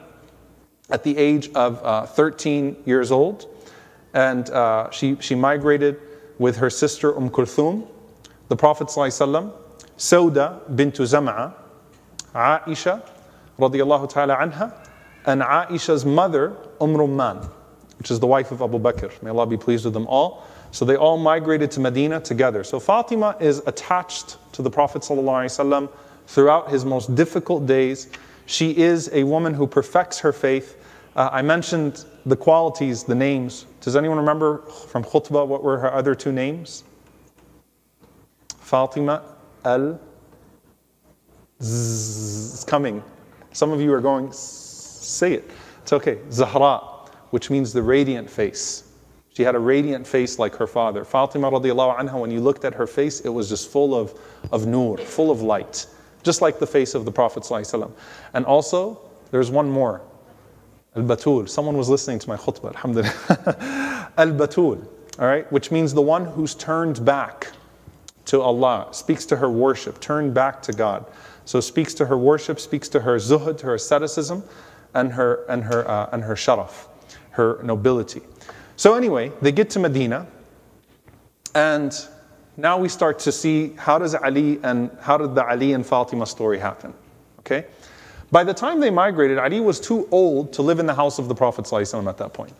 [0.89, 3.47] at the age of uh, 13 years old.
[4.13, 5.99] And uh, she, she migrated
[6.37, 7.87] with her sister Umm Kulthum,
[8.49, 9.51] the Prophet ﷺ,
[10.00, 11.52] Sauda bint Zam'a,
[12.34, 13.06] Aisha
[13.58, 14.74] radiallahu ta'ala anha,
[15.26, 16.96] and Aisha's mother, Umm
[17.98, 19.22] which is the wife of Abu Bakr.
[19.22, 20.46] May Allah be pleased with them all.
[20.70, 22.64] So they all migrated to Medina together.
[22.64, 25.90] So Fatima is attached to the Prophet ﷺ
[26.26, 28.08] throughout his most difficult days.
[28.46, 30.82] She is a woman who perfects her faith.
[31.14, 33.66] Uh, I mentioned the qualities, the names.
[33.82, 36.84] Does anyone remember from khutbah what were her other two names?
[38.60, 39.22] Fatima
[39.64, 40.00] al
[41.60, 43.02] it's coming.
[43.52, 45.50] Some of you are going, say it.
[45.82, 46.18] It's okay.
[46.30, 46.78] Zahra,
[47.30, 48.84] which means the radiant face.
[49.34, 51.04] She had a radiant face like her father.
[51.04, 54.18] Fatima radiallahu anha, when you looked at her face, it was just full of,
[54.52, 55.86] of nur, full of light,
[56.22, 57.48] just like the face of the Prophet.
[58.34, 60.00] And also, there's one more.
[60.96, 61.48] Al Batul.
[61.48, 64.12] Someone was listening to my khutbah, alhamdulillah.
[64.18, 64.86] Al Batul,
[65.18, 67.52] all right, which means the one who's turned back
[68.30, 71.04] to Allah, speaks to her worship, turn back to God.
[71.46, 74.44] So speaks to her worship, speaks to her zuhud, her asceticism,
[74.94, 76.86] and her and her uh, and her sharaf,
[77.30, 78.22] her nobility.
[78.76, 80.28] So anyway, they get to Medina,
[81.56, 81.92] and
[82.56, 86.24] now we start to see how does Ali and how did the Ali and Fatima
[86.24, 86.94] story happen?
[87.40, 87.66] Okay,
[88.30, 91.26] by the time they migrated, Ali was too old to live in the house of
[91.26, 92.52] the Prophet at that point.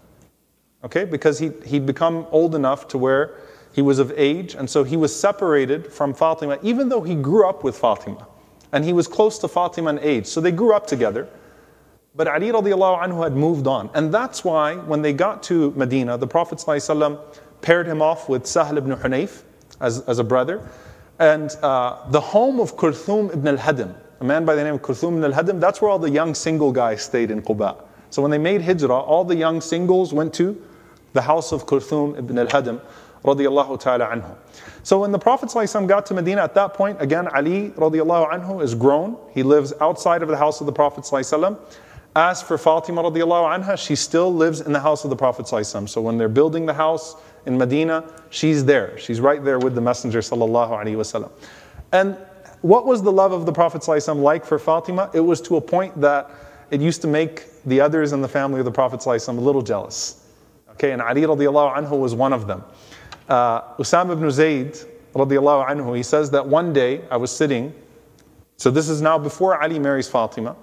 [0.82, 3.36] Okay, because he he'd become old enough to where
[3.72, 7.48] he was of age, and so he was separated from Fatima, even though he grew
[7.48, 8.26] up with Fatima.
[8.72, 10.26] And he was close to Fatima in age.
[10.26, 11.28] So they grew up together.
[12.14, 13.90] But Ali radiallahu anhu had moved on.
[13.94, 16.62] And that's why when they got to Medina, the Prophet
[17.62, 19.42] paired him off with Sahl ibn Hunayf
[19.80, 20.68] as, as a brother.
[21.18, 25.18] And uh, the home of Kulthum ibn al-Hadim, a man by the name of Kulthum
[25.18, 27.82] ibn al-Hadim, that's where all the young single guys stayed in Quba.
[28.10, 30.60] So when they made hijrah, all the young singles went to
[31.12, 32.80] the house of Kulthum ibn al-Hadim
[33.23, 34.35] radiallahu ta'ala anhu.
[34.83, 38.63] So when the Prophet ﷺ got to Medina at that point, again, Ali radiallahu anhu
[38.63, 39.17] is grown.
[39.33, 41.57] He lives outside of the house of the Prophet ﷺ.
[42.15, 45.89] As for Fatima radiallahu anha, she still lives in the house of the Prophet ﷺ.
[45.89, 48.97] So when they're building the house in Medina, she's there.
[48.97, 51.31] She's right there with the Messenger sallallahu alaihi wasallam.
[51.91, 52.17] And
[52.61, 55.09] what was the love of the Prophet ﷺ like for Fatima?
[55.13, 56.31] It was to a point that
[56.71, 59.61] it used to make the others in the family of the Prophet ﷺ a little
[59.61, 60.25] jealous.
[60.71, 62.63] Okay, and Ali radiallahu anhu was one of them.
[63.30, 64.72] Uh, Usama ibn Zayd,
[65.14, 67.72] radiallahu anhu, he says that one day I was sitting,
[68.56, 70.56] so this is now before Ali marries Fatima.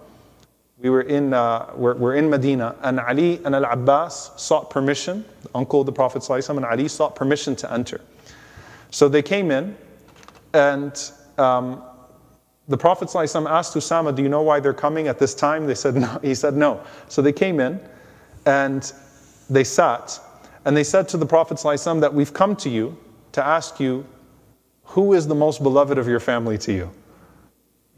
[0.77, 5.23] We were in, uh, we're, we're, in Medina, and Ali and Al Abbas sought permission,
[5.43, 8.01] the uncle of the Prophet, and Ali sought permission to enter.
[8.91, 9.75] So they came in,
[10.53, 11.81] and um,
[12.67, 15.67] the Prophet asked Usama, Do you know why they're coming at this time?
[15.67, 16.19] They said, No.
[16.21, 16.83] He said, No.
[17.07, 17.79] So they came in,
[18.45, 18.91] and
[19.49, 20.19] they sat,
[20.67, 22.97] and they said to the Prophet ﷺ that we've come to you
[23.31, 24.05] to ask you,
[24.83, 26.91] who is the most beloved of your family to you?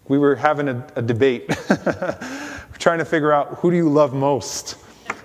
[0.07, 1.49] We were having a, a debate,
[2.77, 4.77] trying to figure out who do you love most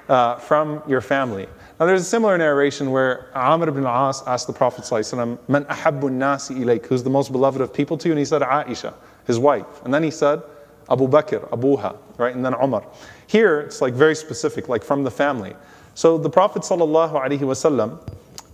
[0.09, 1.47] uh, from your family.
[1.79, 6.11] Now there's a similar narration where Amr ibn al-As asked the Prophet ﷺ, Man ahabbu
[6.11, 8.13] nasi ilayk, who's the most beloved of people to you?
[8.13, 8.95] And he said, Aisha,
[9.27, 9.85] his wife.
[9.85, 10.41] And then he said,
[10.89, 12.35] Abu Bakr, Abuha, right?
[12.35, 12.87] And then Umar.
[13.27, 15.55] Here, it's like very specific, like from the family.
[15.95, 17.99] So the Prophet sallallahu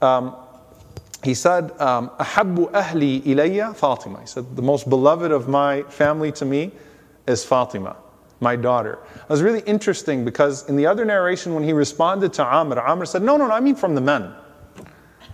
[0.02, 0.36] um,
[1.22, 6.32] he said, um, "Ahabu ahli ilayya Fatima." He said, "The most beloved of my family
[6.32, 6.72] to me
[7.26, 7.96] is Fatima,
[8.40, 12.44] my daughter." It was really interesting because in the other narration, when he responded to
[12.44, 13.54] Amr, Amr said, "No, no, no.
[13.54, 14.32] I mean from the men."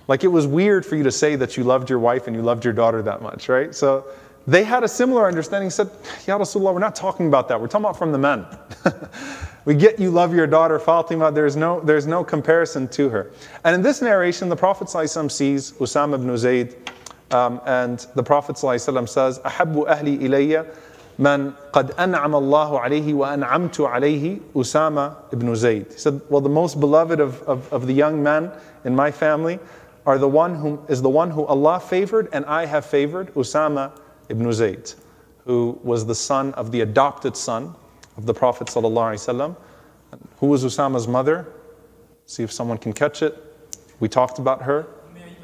[0.08, 2.42] Like it was weird for you to say that you loved your wife and you
[2.42, 3.74] loved your daughter that much, right?
[3.74, 4.06] So
[4.47, 5.67] they had a similar understanding.
[5.67, 5.89] He said,
[6.25, 7.61] Ya Rasulullah, we're not talking about that.
[7.61, 8.45] We're talking about from the men.
[9.65, 11.31] we get you love your daughter Fatima.
[11.31, 13.31] There's no, there's no comparison to her.
[13.63, 16.75] And in this narration, the Prophet ﷺ sees Usama ibn Zayd,
[17.29, 20.65] um, and the Prophet ﷺ says, أحب أهلي إلي
[21.19, 25.85] من قد أنعم الله عليه وأنعمت عليه Usama ibn Zayd.
[25.91, 28.51] He said, well, the most beloved of, of, of the young men
[28.85, 29.59] in my family
[30.07, 33.91] are the one who is the one who Allah favored and I have favored, Usama
[34.29, 34.93] ibn Zayd,
[35.45, 37.75] who was the son of the adopted son
[38.17, 38.67] of the Prophet.
[38.67, 39.55] ﷺ.
[40.39, 41.47] Who was Usama's mother?
[42.25, 43.37] See if someone can catch it.
[43.99, 44.87] We talked about her.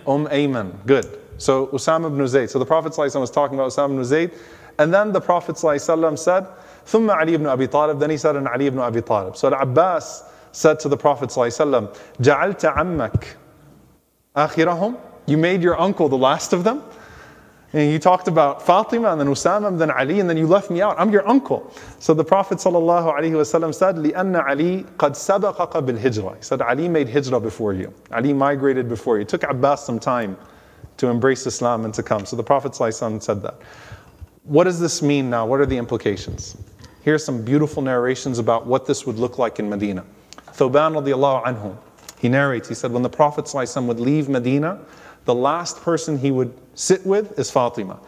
[0.05, 0.85] Umm Ayman.
[0.85, 1.19] Good.
[1.37, 2.49] So Usama ibn Zayd.
[2.49, 4.31] So the Prophet ﷺ was talking about Usama ibn Zayd.
[4.79, 6.45] And then the Prophet ﷺ said,
[6.85, 9.35] ثم علي ibn Abi Talib, then he said, and Ali ibn Abi Talib.
[9.35, 13.23] So Abbas said to the Prophet ﷺ, جعلت عمك
[14.35, 14.97] آخرهم?
[15.25, 16.83] You made your uncle the last of them?
[17.73, 20.71] And you talked about Fatima and then Usama and then Ali and then you left
[20.71, 20.97] me out.
[20.97, 21.71] I'm your uncle.
[21.99, 27.41] So the Prophet ﷺ said, لِأَنَّ عَلِي قَدْ سَبَقَكَ بِالْهِجْرَةِ He said, Ali made hijrah
[27.41, 27.93] before you.
[28.11, 29.23] Ali migrated before you.
[29.23, 30.37] It took Abbas some time
[30.95, 32.25] to embrace Islam and to come.
[32.25, 33.55] So the Prophet ﷺ said that.
[34.43, 35.45] What does this mean now?
[35.45, 36.55] What are the implications?
[37.03, 40.05] Here are some beautiful narrations about what this would look like in Medina.
[40.53, 41.77] Thoban radiallahu anhu,
[42.17, 44.79] he narrates, he said, when the Prophet ﷺ would leave Medina,
[45.25, 47.99] the last person he would sit with is Fatima.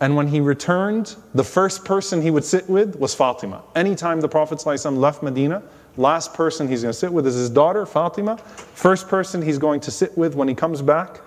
[0.00, 3.62] And when he returned, the first person he would sit with was Fatima.
[3.74, 5.62] Anytime the Prophet ﷺ left Medina,
[5.96, 8.36] last person he's going to sit with is his daughter, Fatima.
[8.36, 11.20] First person he's going to sit with when he comes back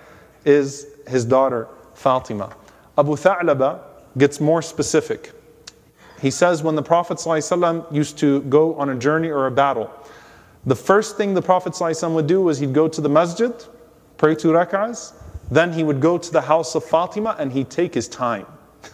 [0.46, 2.56] is his daughter, Fatima.
[2.98, 3.82] Abu Tha'laba
[4.18, 5.32] gets more specific.
[6.22, 9.92] He says when the Prophet ﷺ used to go on a journey or a battle,
[10.66, 13.54] the first thing the Prophet ﷺ would do was he'd go to the masjid,
[14.18, 15.14] pray two rak'ahs,
[15.53, 18.47] then he would go to the house of Fatima and he'd take his time.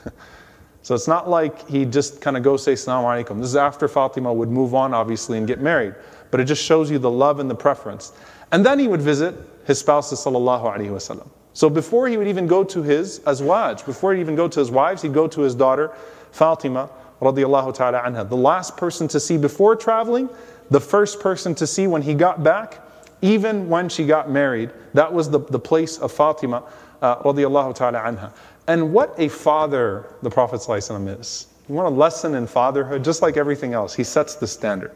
[0.83, 3.39] so it's not like he'd just kind of go say Assalamu alaikum.
[3.39, 5.95] This is after Fatima would move on, obviously, and get married.
[6.33, 8.13] But it just shows you the love and the preference.
[8.51, 11.29] And then he would visit his spouses, sallallahu wasallam.
[11.53, 14.71] So before he would even go to his azwaj, before he'd even go to his
[14.71, 15.93] wives, he'd go to his daughter,
[16.33, 16.91] Fatima,
[17.21, 18.29] radiallahu ta'ala anha.
[18.29, 20.29] The last person to see before traveling,
[20.71, 22.81] the first person to see when he got back,
[23.22, 26.64] even when she got married, that was the, the place of Fatima
[27.02, 28.34] uh, radiallahu ta'ala anha.
[28.68, 31.48] And what a father the Prophet ﷺ is.
[31.70, 34.92] You want a lesson in fatherhood, just like everything else, he sets the standard.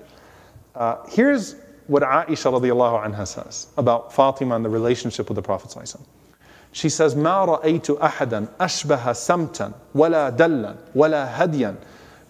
[0.76, 1.56] Uh, here's
[1.88, 6.02] what Aisha radiallahu anha says about Fatima and the relationship with the Prophet ﷺ.
[6.74, 11.76] She says, ما رأيت أحدا أشبه سمتا ولا دلا ولا هديا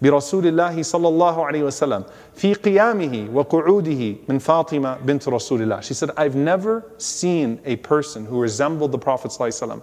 [0.02, 5.80] برسول الله صلى الله عليه وسلم في قيامه وقعوده من فاطمة بنت رسول الله.
[5.82, 9.82] She said, I've never seen a person who resembled the Prophet صلى الله عليه وسلم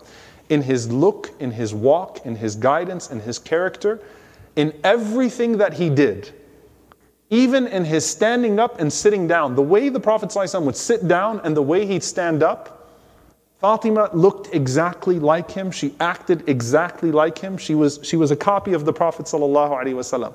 [0.49, 3.99] in his look, in his walk, in his guidance, in his character,
[4.55, 6.33] in everything that he did.
[7.29, 11.07] Even in his standing up and sitting down, the way the Prophet ﷺ would sit
[11.07, 12.78] down and the way he'd stand up,
[13.59, 15.71] Fatima looked exactly like him.
[15.71, 17.57] She acted exactly like him.
[17.57, 20.33] She was, she was a copy of the Prophet ﷺ.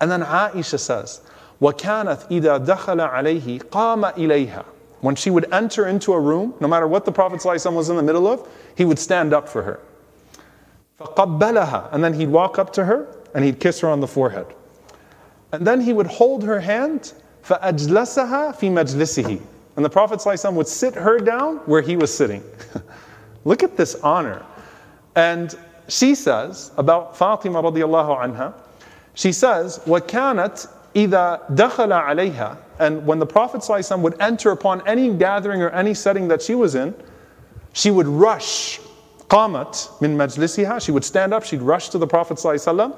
[0.00, 1.20] And then Aisha says,
[1.60, 4.64] وَكَانَتْ إِذَا دَخَلَ عَلَيْهِ قَامَ إِلَيْهَا
[5.02, 7.96] When she would enter into a room, no matter what the Prophet ﷺ was in
[7.96, 9.80] the middle of, he would stand up for her.
[10.98, 14.46] فَقَبَّلَهَا And then he'd walk up to her and he'd kiss her on the forehead.
[15.52, 17.12] And then he would hold her hand
[17.44, 19.40] فَأَجْلَسَهَا فِي مَجْلِسِهِ
[19.78, 22.42] and the Prophet ﷺ would sit her down where he was sitting.
[23.44, 24.44] Look at this honor.
[25.16, 25.54] And
[25.88, 28.54] she says about Fatima radiallahu anha,
[29.14, 35.12] she says, وَكَانَتْ إِذَا دَخَلَ عَلَيْهَا And when the Prophet ﷺ would enter upon any
[35.12, 36.94] gathering or any setting that she was in,
[37.72, 38.80] she would rush.
[39.28, 40.80] قامت min majlisiha.
[40.80, 42.96] She would stand up, she'd rush to the Prophet ﷺ.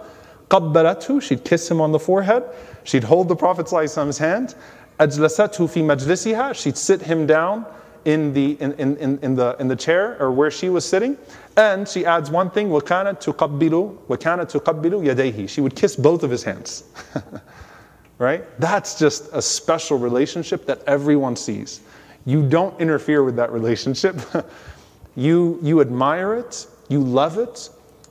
[0.48, 2.44] قبلته, she'd kiss him on the forehead.
[2.84, 4.54] She'd hold the Prophet ﷺ's hand.
[5.00, 7.64] أجلسته في مجلسها she'd sit him down
[8.06, 11.18] in the, in, in, in, the, in the chair or where she was sitting.
[11.56, 16.30] And she adds one thing, وَكَانَتْ تُقَبِّلُ وَكَانَتْ تُقَبِّلُ يَدَيْهِ She would kiss both of
[16.30, 16.84] his hands.
[18.18, 18.44] right?
[18.60, 21.80] That's just a special relationship that everyone sees.
[22.24, 24.16] You don't interfere with that relationship.
[25.16, 27.70] you, you admire it, you love it.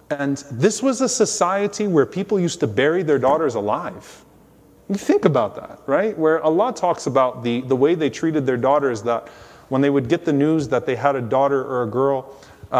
[0.10, 4.26] And this was a society where people used to bury their daughters alive.
[4.93, 6.17] Think about that, right?
[6.19, 9.29] Where Allah talks about the, the way they treated their daughters, that
[9.69, 12.35] when they would get the news that they had a daughter or a girl,
[12.73, 12.75] uh,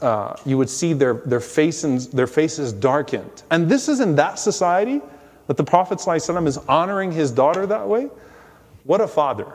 [0.00, 3.42] uh, you would see their, their, faces, their faces darkened.
[3.50, 5.00] And this is in that society
[5.46, 8.08] that the Prophet ﷺ is honoring his daughter that way.
[8.84, 9.52] What a father,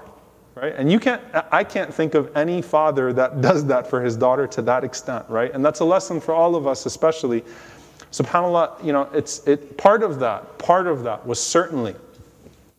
[0.55, 0.73] right?
[0.75, 4.47] And you can't, I can't think of any father that does that for his daughter
[4.47, 5.51] to that extent, right?
[5.53, 7.43] And that's a lesson for all of us, especially
[8.11, 11.94] SubhanAllah, you know, it's it part of that, part of that was certainly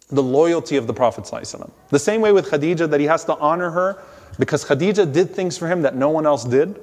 [0.10, 1.24] the loyalty of the Prophet.
[1.24, 1.70] ﷺ.
[1.90, 4.04] The same way with Khadija that he has to honor her
[4.38, 6.80] because Khadija did things for him that no one else did.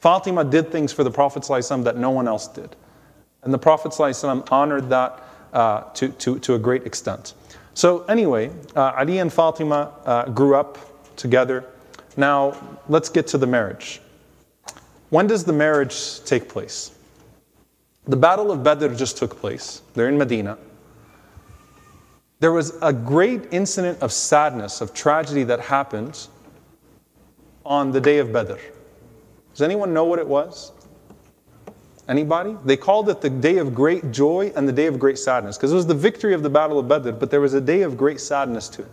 [0.00, 2.76] Fatima did things for the Prophet ﷺ that no one else did.
[3.42, 5.22] And the Prophet ﷺ honored that
[5.52, 7.34] uh, to, to, to a great extent.
[7.74, 10.78] So, anyway, uh, Ali and Fatima uh, grew up
[11.16, 11.64] together.
[12.16, 12.56] Now,
[12.88, 14.00] let's get to the marriage.
[15.10, 16.96] When does the marriage take place?
[18.07, 19.81] The Battle of Badr just took place.
[19.93, 20.57] They're in Medina.
[22.39, 26.27] There was a great incident of sadness, of tragedy that happened
[27.63, 28.57] on the day of Badr.
[29.53, 30.71] Does anyone know what it was?
[32.07, 32.57] Anybody?
[32.65, 35.71] They called it the day of great joy and the day of great sadness because
[35.71, 37.95] it was the victory of the Battle of Badr, but there was a day of
[37.95, 38.87] great sadness too.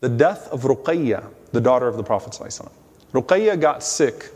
[0.00, 2.32] The death of Ruqayya, the daughter of the Prophet.
[3.12, 4.30] Ruqayya got sick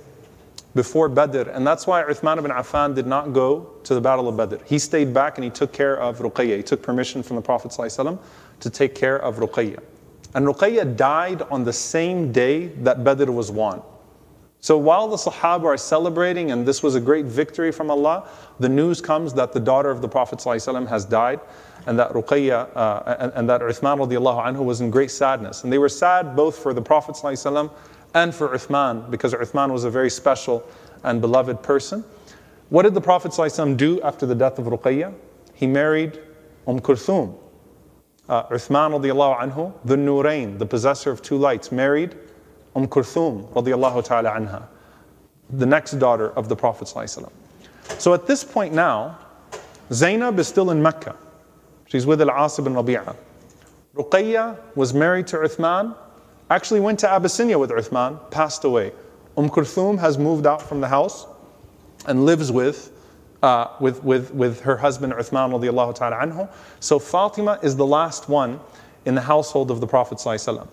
[0.75, 4.37] before Badr, and that's why Uthman ibn Affan did not go to the Battle of
[4.37, 4.57] Badr.
[4.65, 6.57] He stayed back and he took care of Ruqayya.
[6.57, 9.83] He took permission from the Prophet to take care of Ruqayya.
[10.35, 13.83] And Ruqayya died on the same day that Badr was won.
[14.61, 18.29] So while the Sahaba are celebrating, and this was a great victory from Allah,
[18.61, 21.41] the news comes that the daughter of the Prophet ﷺ has died,
[21.87, 25.65] and that Ruqayya uh, and, and, that Uthman radiallahu anhu was in great sadness.
[25.65, 27.73] And they were sad both for the Prophet ﷺ
[28.15, 30.67] and for Uthman, because Uthman was a very special
[31.05, 32.05] and beloved person.
[32.69, 35.13] What did the Prophet ﷺ do after the death of Ruqayya?
[35.55, 36.21] He married
[36.67, 37.39] Umm Kulthum.
[38.29, 42.17] Uh, Uthman anhu, the Nurain, the possessor of two lights, married
[42.75, 43.49] Umm Kulthum
[45.51, 46.89] the next daughter of the Prophet
[47.99, 49.19] So at this point now,
[49.93, 51.15] Zainab is still in Mecca.
[51.87, 53.15] She's with Al-As ibn Rabi'ah.
[53.95, 55.95] Ruqayya was married to Uthman,
[56.55, 58.93] actually went to Abyssinia with Uthman, passed away.
[59.37, 61.27] Umm Kulthum has moved out from the house
[62.07, 62.93] and lives with,
[63.43, 66.53] uh, with, with, with her husband Uthman radiallahu ta'ala anhu.
[66.81, 68.61] So Fatima is the last one
[69.05, 70.69] in the household of the Prophet sallallahu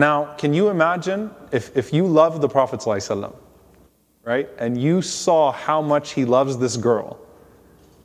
[0.00, 3.34] now, can you imagine if, if you love the Prophet, ﷺ,
[4.24, 7.18] right, and you saw how much he loves this girl,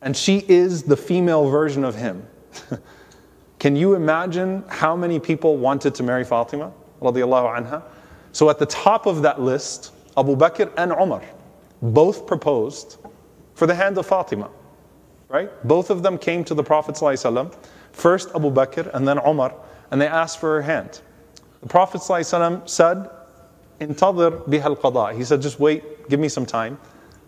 [0.01, 2.27] and she is the female version of him?
[3.59, 6.73] can you imagine how many people wanted to marry Fatima?
[7.04, 7.82] Anha?
[8.32, 11.22] So, at the top of that list, Abu Bakr and Umar
[11.82, 12.98] both proposed
[13.54, 14.50] for the hand of Fatima.
[15.28, 15.50] Right?
[15.66, 17.54] Both of them came to the Prophet ﷺ,
[17.92, 19.54] first Abu Bakr and then Umar,
[19.90, 21.00] and they asked for her hand.
[21.60, 23.08] The Prophet ﷺ said,
[23.80, 26.78] Intadir biha al He said, just wait, give me some time.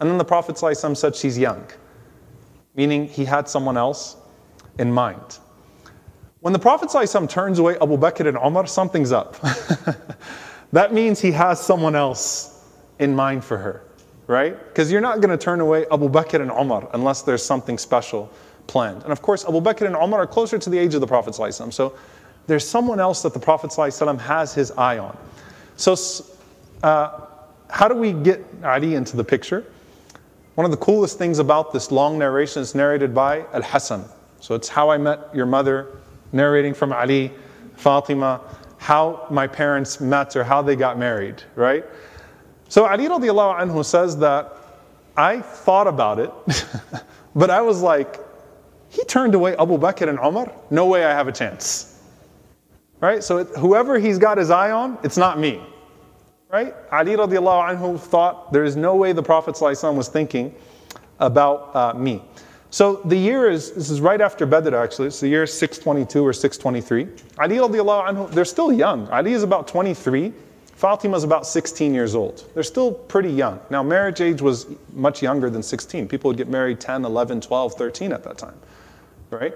[0.01, 1.65] And then the Prophet ﷺ said, she's young,
[2.75, 4.17] meaning he had someone else
[4.79, 5.39] in mind.
[6.41, 9.41] When the Prophet ﷺ turns away Abu Bakr and Umar, something's up.
[10.73, 12.67] that means he has someone else
[12.99, 13.83] in mind for her,
[14.27, 14.59] right?
[14.69, 18.29] Because you're not going to turn away Abu Bakr and Umar unless there's something special
[18.67, 19.03] planned.
[19.05, 21.35] And of course, Abu Bakr and Umar are closer to the age of the Prophet.
[21.35, 21.95] ﷺ, so
[22.47, 25.17] there's someone else that the Prophet ﷺ has his eye on.
[25.77, 25.97] So,
[26.83, 27.21] uh,
[27.71, 29.65] how do we get Ali into the picture?
[30.57, 34.05] One of the coolest things about this long narration is narrated by Al Hassan.
[34.41, 35.87] So, it's how I met your mother,
[36.32, 37.32] narrating from Ali,
[37.76, 38.42] Fatima,
[38.78, 41.86] how my parents met or how they got married, right?
[42.70, 44.54] So, Ali radiallahu anhu says that
[45.16, 46.32] I thought about it,
[47.36, 48.20] but I was like,
[48.90, 50.54] he turned away Abu Bakr and Umar?
[50.70, 52.02] No way I have a chance.
[53.00, 53.24] Right?
[53.24, 55.62] So it, whoever he's got his eye on, it's not me.
[56.50, 56.74] Right?
[56.92, 60.56] Ali radiallahu anhu thought there is no way the Prophet was thinking
[61.20, 62.24] about uh, me.
[62.70, 66.34] So the year is, this is right after Badr actually, it's the year 622 or
[66.34, 67.08] 623.
[67.40, 69.08] Ali radiallahu anhu, they're still young.
[69.10, 70.34] Ali is about 23.
[70.76, 72.44] Fatima is about 16 years old.
[72.54, 73.60] They're still pretty young.
[73.72, 76.08] Now, marriage age was much younger than 16.
[76.08, 78.54] People would get married 10, 11, 12, 13 at that time,
[79.32, 79.56] right?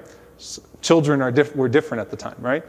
[0.81, 2.63] Children are diff- were different at the time, right?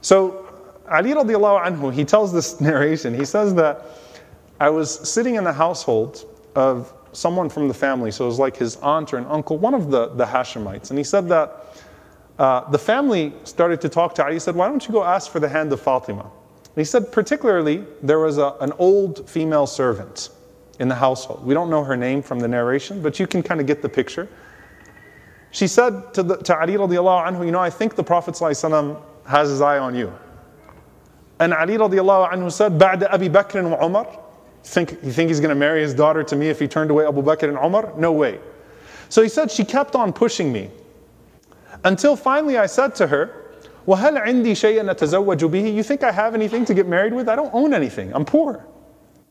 [0.00, 0.48] So
[0.90, 3.14] Ali radiallahu anhu, he tells this narration.
[3.14, 3.86] He says that
[4.58, 6.24] I was sitting in the household
[6.56, 8.10] of someone from the family.
[8.10, 10.90] So it was like his aunt or an uncle, one of the, the Hashemites.
[10.90, 11.66] And he said that
[12.38, 14.34] uh, the family started to talk to Ali.
[14.34, 16.22] He said, Why don't you go ask for the hand of Fatima?
[16.22, 20.30] And he said, particularly, there was a, an old female servant
[20.78, 21.44] in the household.
[21.44, 23.88] We don't know her name from the narration, but you can kind of get the
[23.90, 24.26] picture.
[25.50, 29.60] She said to, the, to Ali anhu, You know, I think the Prophet has his
[29.60, 30.12] eye on you.
[31.38, 34.18] And Ali said, Ba'da Abi Bakr wa Umar,
[34.63, 37.07] think, you think he's going to marry his daughter to me if he turned away
[37.07, 37.93] Abu Bakr and Umar?
[37.97, 38.39] No way.
[39.09, 40.69] So he said, she kept on pushing me.
[41.83, 43.43] Until finally I said to her,
[43.87, 45.73] وهل عندي شيء أتزوج به?
[45.73, 47.29] You think I have anything to get married with?
[47.29, 48.13] I don't own anything.
[48.13, 48.65] I'm poor.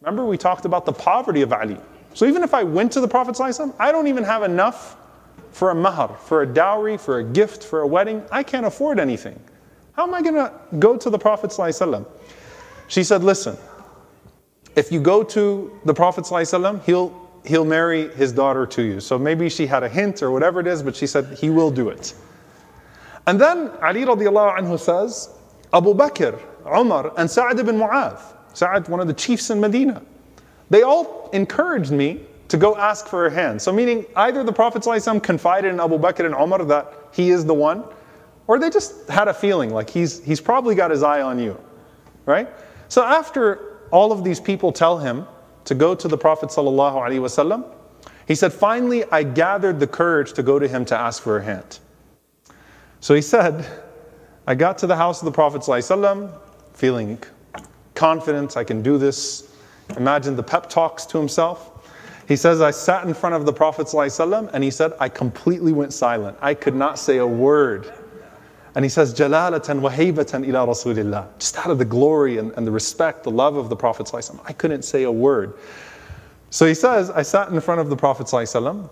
[0.00, 1.76] Remember we talked about the poverty of Ali.
[2.14, 3.38] So even if I went to the Prophet
[3.78, 4.96] I don't even have enough
[5.56, 8.22] for a mahar, for a dowry, for a gift, for a wedding.
[8.30, 9.40] I can't afford anything.
[9.92, 11.50] How am I going to go to the Prophet?
[11.50, 12.06] ﷺ?
[12.88, 13.56] She said, Listen,
[14.75, 18.99] if you go to the Prophet, ﷺ, he'll, he'll marry his daughter to you.
[18.99, 21.71] So maybe she had a hint or whatever it is, but she said, He will
[21.71, 22.13] do it.
[23.27, 25.29] And then Ali radiallahu anhu says,
[25.73, 28.19] Abu Bakr, Umar, and Sa'ad ibn Mu'adh,
[28.53, 30.01] Sa'ad, one of the chiefs in Medina,
[30.69, 33.61] they all encouraged me to go ask for a hand.
[33.61, 37.45] So, meaning either the Prophet ﷺ confided in Abu Bakr and Umar that he is
[37.45, 37.83] the one,
[38.47, 41.57] or they just had a feeling like he's, he's probably got his eye on you,
[42.25, 42.49] right?
[42.89, 45.25] So after all of these people tell him
[45.65, 47.73] to go to the Prophet wasallam,
[48.27, 51.43] he said, Finally, I gathered the courage to go to him to ask for a
[51.43, 51.79] hand.
[52.99, 53.65] So he said,
[54.47, 56.31] I got to the house of the Prophet wasallam,
[56.73, 57.19] feeling
[57.95, 59.53] confident, I can do this.
[59.97, 61.71] Imagine the pep talks to himself.
[62.27, 65.73] He says, I sat in front of the Prophet ﷺ and he said, I completely
[65.73, 66.37] went silent.
[66.41, 67.93] I could not say a word.
[68.76, 71.26] And he says, Jalalatan wa haybatan ila Rasulillah.
[71.38, 74.38] Just out of the glory and, and the respect, the love of the Prophet ﷺ,
[74.44, 75.54] I couldn't say a word.
[76.50, 78.88] So he says, I sat in front of the Prophet ﷺ,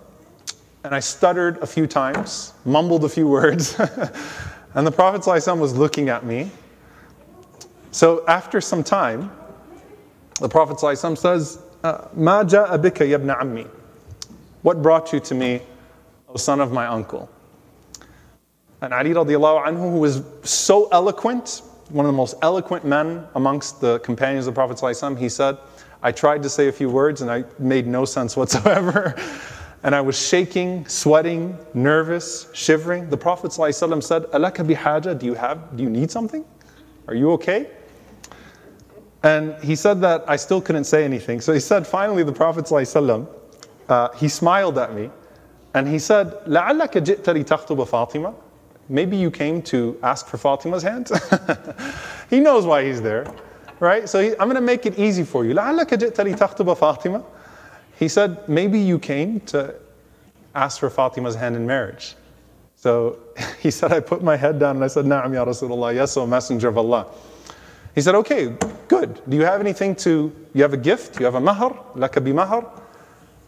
[0.83, 3.79] and I stuttered a few times, mumbled a few words,
[4.73, 6.49] and the Prophet ﷺ was looking at me.
[7.91, 9.31] So after some time,
[10.41, 13.67] the Prophet ﷺ says, uh, Ma ja'a bika yabna ammi.
[14.63, 15.61] What brought you to me,
[16.27, 17.29] O son of my uncle?
[18.81, 23.81] And Ali radiallahu anhu, who was so eloquent, one of the most eloquent men amongst
[23.81, 25.57] the companions of the Prophet ﷺ, he said,
[26.03, 29.15] I tried to say a few words and I made no sense whatsoever.
[29.83, 33.09] and I was shaking, sweating, nervous, shivering.
[33.09, 36.45] The Prophet ﷺ said, Alaka bihaja, do you have, do you need something?
[37.07, 37.69] Are you okay?
[39.23, 41.41] And he said that I still couldn't say anything.
[41.41, 43.27] So he said, finally, the Prophet ﷺ,
[43.89, 45.09] uh, he smiled at me
[45.73, 48.35] and he said, لَعَلَّكَ جِئْتَ لِتَخْطُبَ فَاطِمَةً
[48.89, 51.09] Maybe you came to ask for Fatima's hand?
[52.29, 53.25] he knows why he's there,
[53.79, 54.07] right?
[54.07, 55.53] So he, I'm going to make it easy for you.
[55.53, 57.23] لَعَلَّكَ جِئْتَ لِتَخْطُبَ فَاطِمَةً
[57.97, 59.73] He said, maybe you came to
[60.53, 62.15] ask for Fatima's hand in marriage.
[62.75, 63.17] So
[63.59, 66.27] he said, I put my head down and I said, Na'am ya Rasulullah, yes, O
[66.27, 67.07] Messenger of Allah.
[67.95, 68.53] He said, okay,
[68.89, 69.21] good.
[69.29, 71.17] Do you have anything to, you have a gift?
[71.17, 71.71] You have a mahar?
[71.95, 72.69] Laka bi mahar?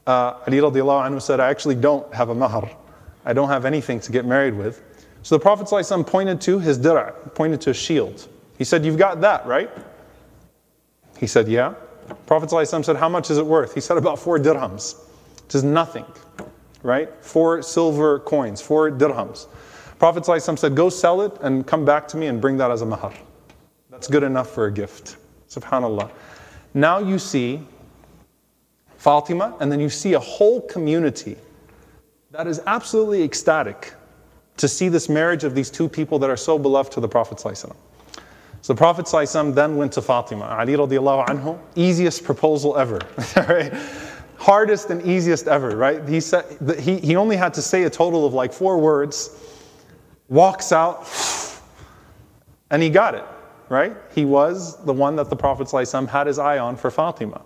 [0.07, 2.71] Uh, Ali radiallahu anhu said, I actually don't have a mahar.
[3.25, 4.81] I don't have anything to get married with.
[5.22, 8.28] So the Prophet ﷺ pointed to his dir'a, pointed to a shield.
[8.58, 9.70] He said, You've got that, right?
[11.18, 11.74] He said, Yeah.
[12.26, 13.74] Prophet ﷺ said, How much is it worth?
[13.74, 14.96] He said, About four dirhams.
[15.44, 16.04] which is nothing,
[16.82, 17.08] right?
[17.24, 19.46] Four silver coins, four dirhams.
[19.98, 22.82] Prophet ﷺ said, Go sell it and come back to me and bring that as
[22.82, 23.14] a mahar.
[23.90, 25.16] That's good enough for a gift.
[25.48, 26.10] SubhanAllah.
[26.74, 27.60] Now you see
[28.96, 31.36] Fatima, and then you see a whole community
[32.32, 33.94] that is absolutely ecstatic
[34.62, 37.40] to see this marriage of these two people that are so beloved to the Prophet.
[37.40, 37.74] So
[38.62, 39.06] the Prophet
[39.54, 40.44] then went to Fatima.
[40.44, 43.00] Ali radiallahu anhu, easiest proposal ever.
[43.36, 43.74] right?
[44.38, 46.08] Hardest and easiest ever, right?
[46.08, 46.44] He, said,
[46.78, 49.36] he, he only had to say a total of like four words,
[50.28, 51.06] walks out,
[52.70, 53.24] and he got it
[53.72, 53.96] right?
[54.14, 57.40] He was the one that the Prophet ﷺ had his eye on for Fatima.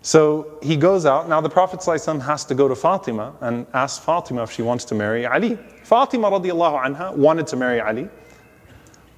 [0.00, 1.28] So he goes out.
[1.28, 4.86] Now the Prophet ﷺ has to go to Fatima and ask Fatima if she wants
[4.86, 5.58] to marry Ali.
[5.84, 8.08] Fatima radiallahu anha wanted to marry Ali.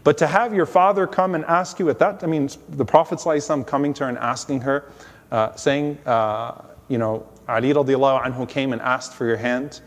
[0.02, 3.20] But to have your father come and ask you at that, I mean, the Prophet
[3.66, 4.90] coming to her and asking her,
[5.30, 9.80] uh, saying, uh, you know, Ali radiallahu anhu came and asked for your hand.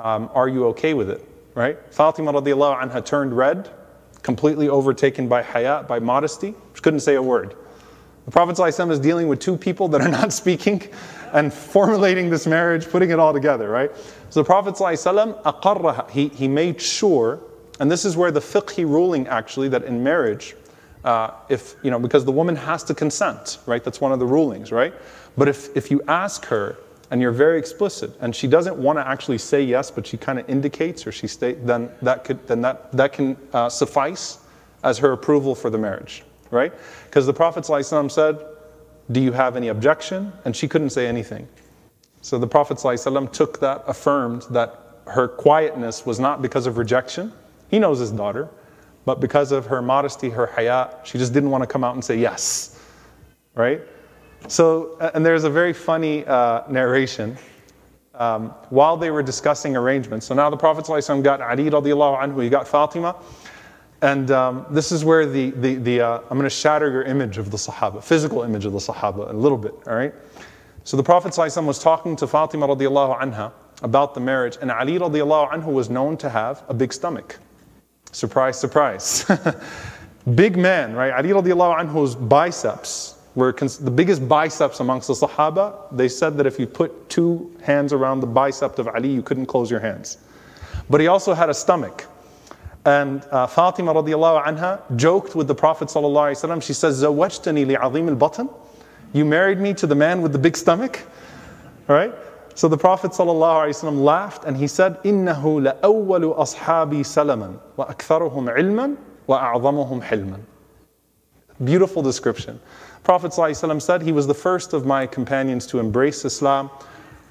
[0.00, 1.26] Um, are you okay with it?
[1.54, 1.78] Right?
[1.94, 3.70] Fatima radiallahu anha turned red
[4.24, 7.54] completely overtaken by haya, by modesty, she couldn't say a word.
[8.24, 8.58] The Prophet
[8.90, 10.82] is dealing with two people that are not speaking
[11.32, 13.90] and formulating this marriage, putting it all together, right?
[14.30, 17.40] So the Prophet ﷺ, he, he made sure,
[17.80, 20.56] and this is where the fiqhi ruling actually, that in marriage,
[21.04, 23.82] uh, if, you know, because the woman has to consent, right?
[23.82, 24.92] That's one of the rulings, right?
[25.36, 26.76] But if, if you ask her
[27.10, 30.38] and you're very explicit and she doesn't want to actually say yes but she kind
[30.38, 34.38] of indicates or she state then that could then that that can uh, suffice
[34.82, 36.72] as her approval for the marriage right
[37.04, 38.44] because the prophet ﷺ said
[39.10, 40.32] do you have any objection?
[40.44, 41.48] And she couldn't say anything.
[42.22, 47.32] So the prophet ﷺ took that affirmed that her quietness was not because of rejection.
[47.70, 48.48] He knows his daughter
[49.04, 52.04] but because of her modesty her haya she just didn't want to come out and
[52.04, 52.76] say yes
[53.56, 53.80] right?
[54.46, 57.36] So, and there's a very funny uh, narration.
[58.14, 62.42] Um, while they were discussing arrangements, so now the Prophet ﷺ got Ali radiallahu anhu,
[62.42, 63.16] he got Fatima,
[64.02, 67.38] and um, this is where the, the, the uh, I'm going to shatter your image
[67.38, 70.14] of the Sahaba, physical image of the Sahaba, a little bit, all right?
[70.84, 74.98] So the Prophet ﷺ was talking to Fatima radiallahu anha about the marriage, and Ali
[74.98, 77.38] radiallahu anhu was known to have a big stomach.
[78.12, 79.30] Surprise, surprise.
[80.34, 81.12] big man, right?
[81.12, 85.88] Ali radiallahu anhu's biceps were cons- the biggest biceps amongst the Sahaba.
[85.90, 89.46] They said that if you put two hands around the bicep of Ali, you couldn't
[89.46, 90.18] close your hands.
[90.88, 92.06] But he also had a stomach.
[92.85, 96.63] And uh, Fatima radiallahu anha joked with the Prophet sallallahu alaihi wasallam.
[96.63, 98.49] She says, "Zawajtani li'azim al-batan."
[99.13, 101.01] You married me to the man with the big stomach,
[101.89, 102.13] All right?
[102.55, 108.49] So the Prophet sallallahu alaihi wasallam laughed and he said, "إنه لأول أصحابي سلما وأكثرهم
[108.49, 108.95] علما
[109.27, 110.39] وأعظمهم حلما."
[111.63, 112.59] Beautiful description.
[113.03, 116.69] Prophet ﷺ said he was the first of my companions to embrace Islam,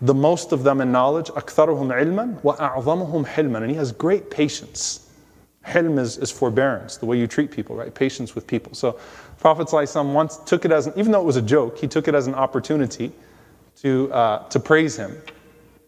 [0.03, 3.63] the most of them in knowledge, أكثرهم علما وأعظمهم حلما.
[3.63, 5.04] And he has great patience.
[5.66, 7.94] Hilm is, is forbearance, the way you treat people, right?
[7.94, 8.74] Patience with people.
[8.76, 9.00] So
[9.40, 12.08] Prophet ﷺ once took it as, an, even though it was a joke, he took
[12.08, 13.12] it as an opportunity
[13.78, 15.20] to, uh, to praise him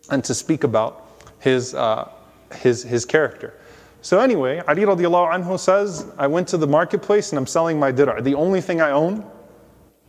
[0.09, 2.09] and to speak about his, uh,
[2.55, 3.53] his, his character.
[4.01, 7.91] So anyway, Ali radiallahu anhu says, I went to the marketplace and I'm selling my
[7.91, 8.23] dir'a.
[8.23, 9.25] The only thing I own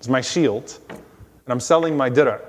[0.01, 2.41] is my shield, and I'm selling my dir'a.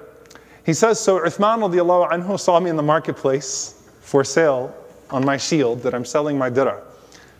[0.66, 4.74] He says, so Uthman radiallahu anhu saw me in the marketplace for sale
[5.10, 6.84] on my shield that I'm selling my dir'a.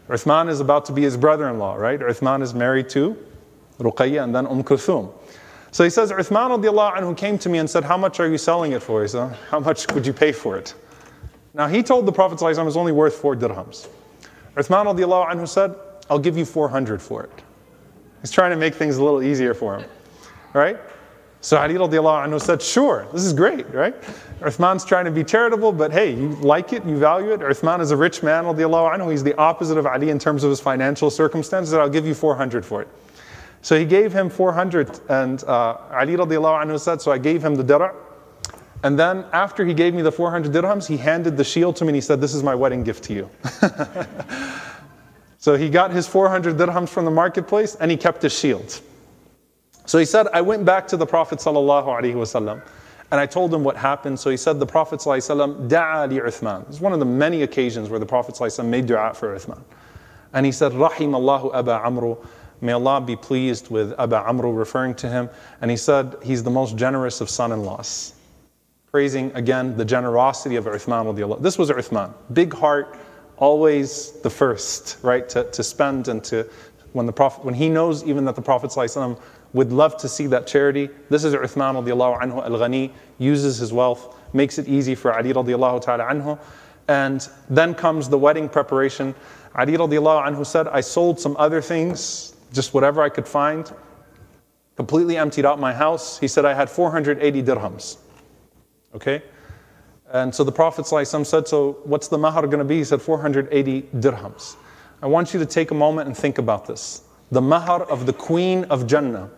[0.10, 2.00] Uthman is about to be his brother-in-law, right?
[2.00, 3.16] Uthman is married to
[3.80, 5.14] Ruqayya and then Umm Kulthum.
[5.72, 8.72] So he says, Uthman anhu came to me and said, how much are you selling
[8.72, 9.04] it for?
[9.04, 10.74] He said, how much would you pay for it?
[11.54, 13.88] Now he told the Prophet it was only worth four dirhams.
[14.56, 15.76] Uthman anhu said,
[16.10, 17.44] I'll give you 400 for it.
[18.22, 19.90] He's trying to make things a little easier for him,
[20.54, 20.78] right?
[21.42, 24.00] So Ali radiallahu anhu said, sure, this is great, right?
[24.42, 27.40] Uthman's trying to be charitable, but hey, you like it, you value it.
[27.40, 29.12] Uthman is a rich man, anhu.
[29.12, 31.74] He's the opposite of Ali in terms of his financial circumstances.
[31.74, 32.90] I'll give you 400 for it.
[33.62, 37.64] So he gave him 400, and uh, Ali anhu said, so I gave him the
[37.64, 37.96] dir'a.
[38.84, 41.90] And then after he gave me the 400 dirhams, he handed the shield to me
[41.90, 43.30] and he said, this is my wedding gift to you.
[45.38, 48.80] so he got his 400 dirhams from the marketplace and he kept his shield.
[49.89, 52.63] So he said, I went back to the Prophet ﷺ
[53.11, 54.19] and I told him what happened.
[54.19, 56.67] So he said, the Prophet ﷺ, da'a li Uthman.
[56.67, 59.63] This is one of the many occasions where the Prophet ﷺ made dua for Uthman.
[60.33, 62.17] And he said, Rahim Allahu Aba Amru.
[62.61, 65.29] May Allah be pleased with Aba Amru, referring to him.
[65.61, 68.15] And he said, he's the most generous of son-in-laws.
[68.91, 71.43] Praising again the generosity of Uthman.
[71.43, 72.15] This was Uthman.
[72.33, 72.99] Big heart,
[73.37, 75.29] always the first, right?
[75.29, 76.49] To, to spend and to,
[76.95, 79.21] when the Prophet, when he knows even that the Prophet ﷺ
[79.54, 80.90] would love to see that charity.
[81.10, 85.82] This is Uthman radiallahu anhu al-Ghani, uses his wealth, makes it easy for Ali radiallahu
[85.82, 86.40] ta'ala anhu.
[86.88, 89.16] And then comes the wedding preparation.
[89.56, 93.72] Ali radiallahu anhu said, I sold some other things, just whatever I could find,
[94.76, 96.20] completely emptied out my house.
[96.20, 97.98] He said, I had 480 dirhams.
[98.96, 99.22] Okay?
[100.12, 102.78] And so the Prophet said, So what's the mahar going to be?
[102.78, 104.56] He said, 480 dirhams.
[105.02, 107.04] I want you to take a moment and think about this.
[107.32, 109.30] The mahar of the Queen of Jannah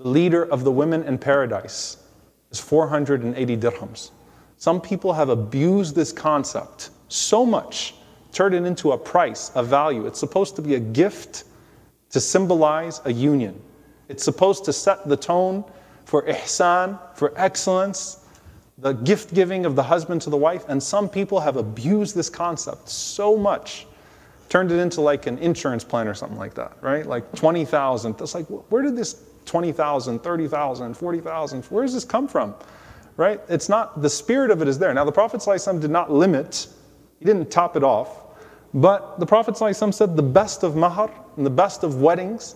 [0.00, 1.98] the leader of the women in paradise,
[2.50, 4.12] is 480 dirhams.
[4.56, 7.94] Some people have abused this concept so much,
[8.32, 10.06] turned it into a price, a value.
[10.06, 11.44] It's supposed to be a gift
[12.10, 13.60] to symbolize a union.
[14.08, 15.64] It's supposed to set the tone
[16.06, 18.26] for ihsan, for excellence,
[18.78, 20.64] the gift giving of the husband to the wife.
[20.68, 23.86] And some people have abused this concept so much,
[24.48, 27.04] turned it into like an insurance plan or something like that, right?
[27.04, 28.16] Like 20,000.
[28.16, 31.64] That's like, where did this 20,000, 30,000, 40,000.
[31.64, 32.54] Where does this come from?
[33.16, 33.40] Right?
[33.48, 34.94] It's not, the spirit of it is there.
[34.94, 35.42] Now, the Prophet
[35.80, 36.68] did not limit,
[37.18, 38.26] he didn't top it off,
[38.72, 42.54] but the Prophet said the best of mahar and the best of weddings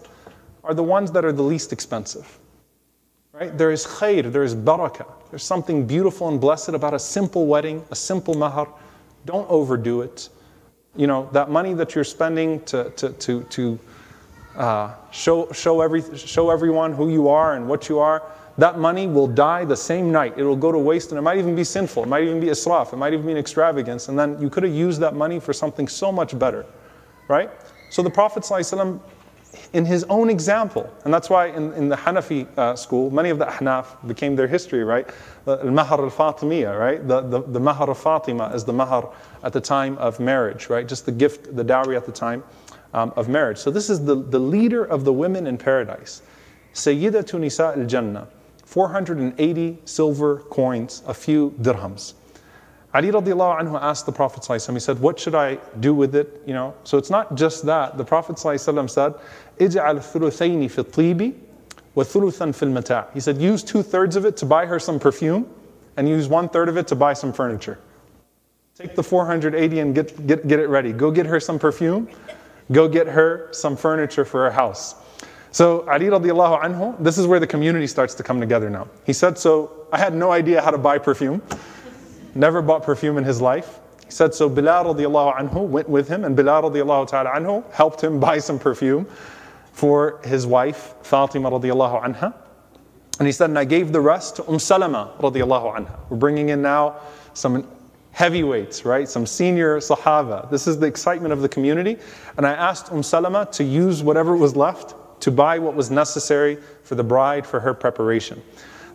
[0.63, 2.39] are the ones that are the least expensive.
[3.33, 3.59] Right?
[3.59, 5.11] There is khair, there is barakah.
[5.31, 8.69] There's something beautiful and blessed about a simple wedding, a simple mahar.
[9.27, 10.29] Don't overdo it.
[10.95, 13.81] You know, that money that you're spending to, to, to, to
[14.57, 18.23] uh, show, show, every, show everyone who you are and what you are,
[18.59, 20.35] that money will die the same night.
[20.37, 22.05] It will go to waste and it might even be sinful.
[22.05, 22.93] It might even be a israf.
[22.93, 24.09] It might even be an extravagance.
[24.09, 26.65] And then you could have used that money for something so much better,
[27.29, 27.51] right?
[27.91, 29.01] So the Prophet ﷺ,
[29.73, 33.39] in his own example, and that's why in, in the Hanafi uh, school, many of
[33.39, 35.09] the Ahnaf became their history, right?
[35.47, 37.07] The Mahar al Fatimiyya, right?
[37.07, 40.87] The, the, the Mahar of Fatima is the Mahar at the time of marriage, right?
[40.87, 42.45] Just the gift, the dowry at the time
[42.95, 43.59] um, of marriage.
[43.59, 46.23] So this is the, the leader of the women in paradise,
[46.73, 48.29] Sayyidatu Nisa al Jannah,
[48.65, 52.15] 480 silver coins, a few dirhams.
[52.95, 56.41] Ali radiallahu anhu asked the Prophet ﷺ, he said, What should I do with it?
[56.47, 57.99] You know, so it's not just that.
[57.99, 59.15] The Prophet ﷺ said,
[59.59, 61.35] Ij'al thuluthaini fi tibi
[61.97, 63.09] wa thuluthan fil mata'.
[63.13, 65.53] He said, Use two thirds of it to buy her some perfume
[65.97, 67.81] and use one third of it to buy some furniture.
[68.77, 70.93] Take the 480 and get, get, get it ready.
[70.93, 72.09] Go get her some perfume
[72.73, 74.95] Go get her some furniture for her house.
[75.51, 78.89] So Ali radiallahu anhu, this is where the community starts to come together now.
[79.05, 81.43] He said, so I had no idea how to buy perfume.
[82.35, 83.79] Never bought perfume in his life.
[84.05, 88.03] He said, so Bilal radiallahu anhu went with him and Bilal radiallahu ta'ala anhu helped
[88.03, 89.07] him buy some perfume
[89.73, 92.35] for his wife, Fatima radiallahu anha.
[93.21, 95.99] And he said, and I gave the rest to Umm Salama radiallahu anha.
[96.09, 96.97] We're bringing in now
[97.35, 97.69] some
[98.15, 99.09] heavyweights, right?
[99.09, 100.49] Some senior Sahaba.
[100.49, 101.99] This is the excitement of the community.
[102.37, 106.59] And I asked Umm Salama to use whatever was left to buy what was necessary
[106.85, 108.41] for the bride for her preparation.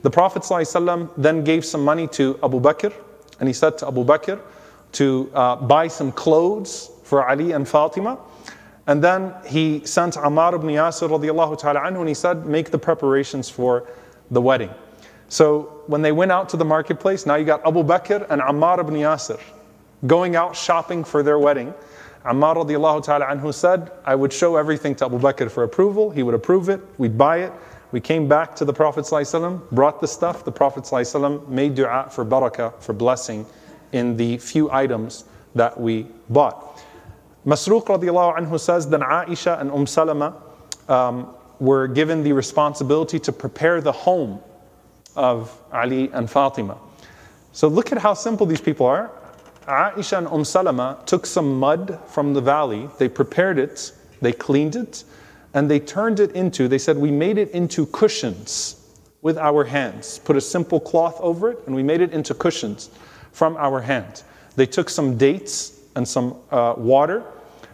[0.03, 2.93] The Prophet ﷺ then gave some money to Abu Bakr,
[3.39, 4.39] and he said to Abu Bakr
[4.93, 8.17] to uh, buy some clothes for Ali and Fatima.
[8.87, 13.87] And then he sent Ammar ibn Yasir radiallahu and he said, make the preparations for
[14.31, 14.69] the wedding.
[15.29, 18.79] So when they went out to the marketplace, now you got Abu Bakr and Ammar
[18.79, 19.39] ibn Yasir
[20.07, 21.73] going out shopping for their wedding.
[22.25, 26.09] Ammar radiallahu ta'ala anhu said, I would show everything to Abu Bakr for approval.
[26.09, 26.81] He would approve it.
[26.97, 27.53] We'd buy it.
[27.91, 29.07] We came back to the Prophet
[29.71, 30.45] brought the stuff.
[30.45, 30.91] The Prophet
[31.49, 33.45] made dua for barakah, for blessing
[33.91, 35.25] in the few items
[35.55, 36.83] that we bought.
[37.45, 40.35] Masruq radiallahu anhu says, then Aisha and Umm Salama
[40.87, 44.39] um, were given the responsibility to prepare the home
[45.19, 46.77] of Ali and Fatima.
[47.51, 49.11] So look at how simple these people are.
[49.67, 53.91] Aisha and Umm Salama took some mud from the valley, they prepared it,
[54.21, 55.03] they cleaned it,
[55.53, 58.77] and they turned it into, they said, we made it into cushions
[59.21, 60.19] with our hands.
[60.19, 62.89] Put a simple cloth over it, and we made it into cushions
[63.33, 64.23] from our hands.
[64.55, 67.23] They took some dates and some uh, water.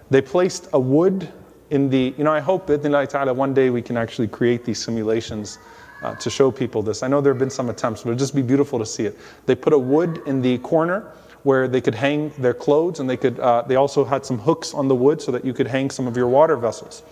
[0.10, 1.32] They placed a wood
[1.70, 5.60] in the, you know, I hope, ta'ala, one day we can actually create these simulations
[6.06, 7.02] uh, to show people this.
[7.02, 9.18] I know there have been some attempts, but it'd just be beautiful to see it.
[9.48, 11.12] They put a wood in the corner
[11.44, 13.40] where they could hang their clothes, and they could.
[13.40, 16.08] Uh, they also had some hooks on the wood so that you could hang some
[16.08, 17.04] of your water vessels.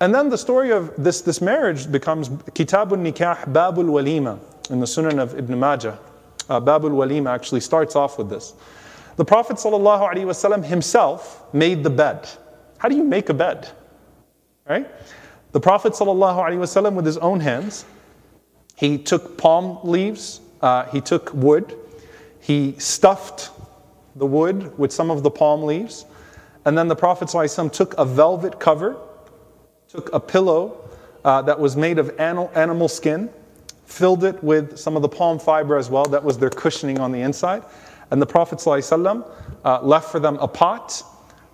[0.00, 4.38] And then the story of this, this marriage becomes Kitabun Nikah Babul Walima
[4.70, 5.98] in the Sunan of Ibn Majah.
[6.50, 8.52] Uh, Babul Walima actually starts off with this.
[9.16, 12.28] The Prophet ﷺ himself made the bed.
[12.76, 13.70] How do you make a bed?
[14.68, 14.86] Right?
[15.52, 17.86] The Prophet ﷺ with his own hands,
[18.76, 21.76] he took palm leaves, uh, he took wood,
[22.40, 23.50] he stuffed
[24.14, 26.04] the wood with some of the palm leaves.
[26.64, 28.96] And then the Prophet ﷺ took a velvet cover,
[29.88, 30.88] took a pillow
[31.24, 33.30] uh, that was made of animal, skin,
[33.86, 36.04] filled it with some of the palm fiber as well.
[36.04, 37.62] That was their cushioning on the inside.
[38.10, 39.28] And the Prophet ﷺ,
[39.64, 41.02] uh, left for them a pot,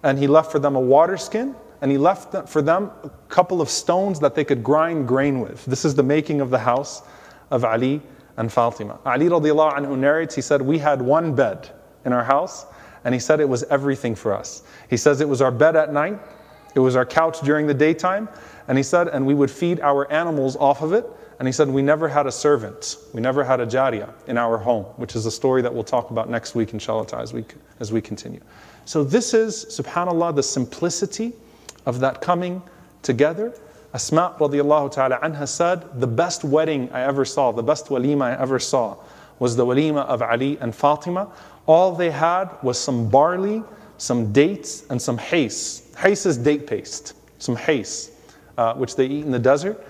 [0.03, 3.61] and he left for them a water skin, and he left for them a couple
[3.61, 5.65] of stones that they could grind grain with.
[5.67, 7.03] This is the making of the house
[7.51, 8.01] of Ali
[8.37, 9.01] and Fatima.
[9.05, 11.69] Ali radiallahu anhu narrates, he said, We had one bed
[12.05, 12.67] in our house,
[13.05, 14.63] and he said it was everything for us.
[14.89, 16.21] He says it was our bed at night,
[16.77, 18.29] it was our couch during the daytime,
[18.69, 21.05] and he said, and we would feed our animals off of it.
[21.41, 24.57] And he said, we never had a servant, we never had a jariyah in our
[24.57, 27.45] home, which is a story that we'll talk about next week, inshallah, as we,
[27.81, 28.41] as we continue.
[28.85, 31.33] So, this is, subhanAllah, the simplicity
[31.87, 32.63] of that coming
[33.03, 33.55] together.
[33.95, 38.41] Asma radiallahu ta'ala anha said, The best wedding I ever saw, the best walima I
[38.41, 38.97] ever saw,
[39.39, 41.31] was the walima of Ali and Fatima.
[41.67, 43.63] All they had was some barley,
[43.99, 45.83] some dates, and some hais.
[45.97, 48.11] Hais is date paste, some hais,
[48.57, 49.85] uh, which they eat in the desert.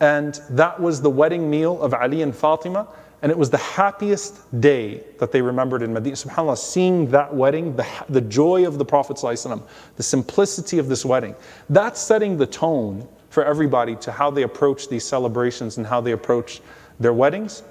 [0.00, 2.88] And that was the wedding meal of Ali and Fatima.
[3.22, 6.16] And it was the happiest day that they remembered in Medina.
[6.16, 9.62] SubhanAllah, seeing that wedding, the, the joy of the Prophet, ﷺ,
[9.96, 11.34] the simplicity of this wedding,
[11.68, 16.12] that's setting the tone for everybody to how they approach these celebrations and how they
[16.12, 16.62] approach
[16.98, 17.62] their weddings.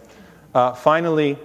[0.54, 1.38] Uh, finally,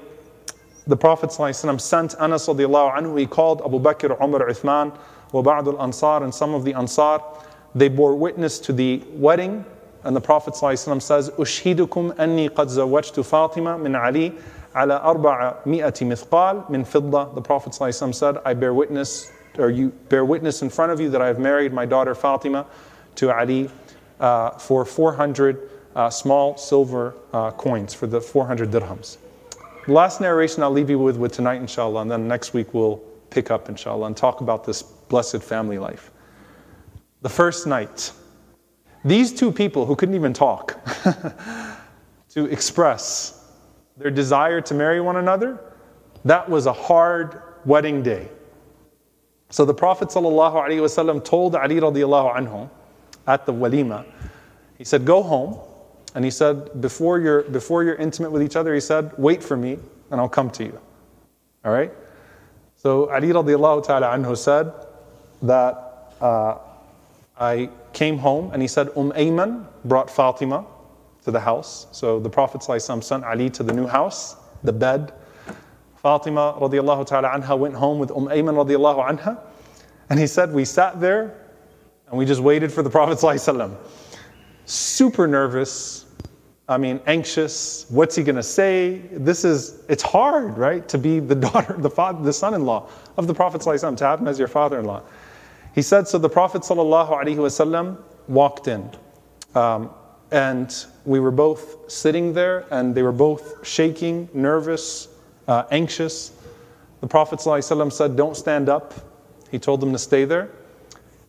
[0.87, 4.97] the Prophet ﷺ sent Anas anhu, he called Abu Bakr, Umar, Uthman,
[5.33, 7.21] wa ba'd al-Ansar, and some of the Ansar.
[7.75, 9.65] They bore witness to the wedding,
[10.04, 14.34] and the Prophet ﷺ says, أشهدكم أني قد زوجت فاطمة من علي
[14.76, 17.36] على أربعمائة مثقال من فضة.
[17.36, 21.10] The Prophet ﷺ said, I bear witness, or you bear witness in front of you
[21.10, 22.66] that I have married my daughter Fatima
[23.16, 23.70] to Ali
[24.20, 29.18] uh, for 400 uh, small silver uh, coins, for the 400 dirhams.
[29.86, 32.97] The last narration I'll leave you with, with tonight, inshallah, and then next week we'll
[33.32, 36.12] pick up, inshallah, and talk about this blessed family life.
[37.22, 38.12] The first night,
[39.05, 40.83] these two people who couldn't even talk
[42.31, 43.53] to express
[43.97, 45.59] their desire to marry one another,
[46.25, 48.29] that was a hard wedding day.
[49.51, 52.69] So the Prophet ﷺ told Ali radiallahu anhu
[53.27, 54.05] at the walima,
[54.79, 55.61] he said, Go home
[56.15, 59.57] and he said, before you're, before you're intimate with each other, he said, wait for
[59.57, 59.79] me
[60.11, 60.79] and I'll come to you.
[61.65, 61.93] All right?
[62.77, 64.73] So Ali radiallahu ta'ala anhu said
[65.43, 66.59] that uh,
[67.39, 70.66] I came home and he said, Um Ayman brought Fatima
[71.24, 71.86] to the house.
[71.92, 75.12] So the Prophet sent Ali to the new house, the bed.
[75.97, 79.40] Fatima radiallahu ta'ala anha went home with Um Ayman radiallahu anha.
[80.11, 81.40] And he said, we sat there
[82.09, 83.18] and we just waited for the Prophet
[84.66, 86.07] super nervous,
[86.68, 87.86] I mean, anxious.
[87.90, 89.03] What's he going to say?
[89.12, 90.86] This is, it's hard, right?
[90.88, 94.28] To be the daughter, the father, the son-in-law of the Prophet ﷺ, to have him
[94.28, 95.03] as your father-in-law.
[95.76, 97.97] He said, so the Prophet ﷺ
[98.28, 98.89] walked in.
[99.56, 99.89] Um,
[100.32, 105.08] And we were both sitting there, and they were both shaking, nervous,
[105.47, 106.32] uh, anxious.
[107.02, 108.93] The Prophet ﷺ said, Don't stand up.
[109.50, 110.50] He told them to stay there.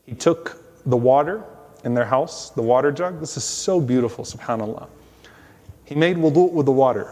[0.04, 1.42] He took the water
[1.84, 3.20] in their house, the water jug.
[3.20, 4.86] This is so beautiful, subhanAllah.
[5.86, 7.10] He made wudu with the water.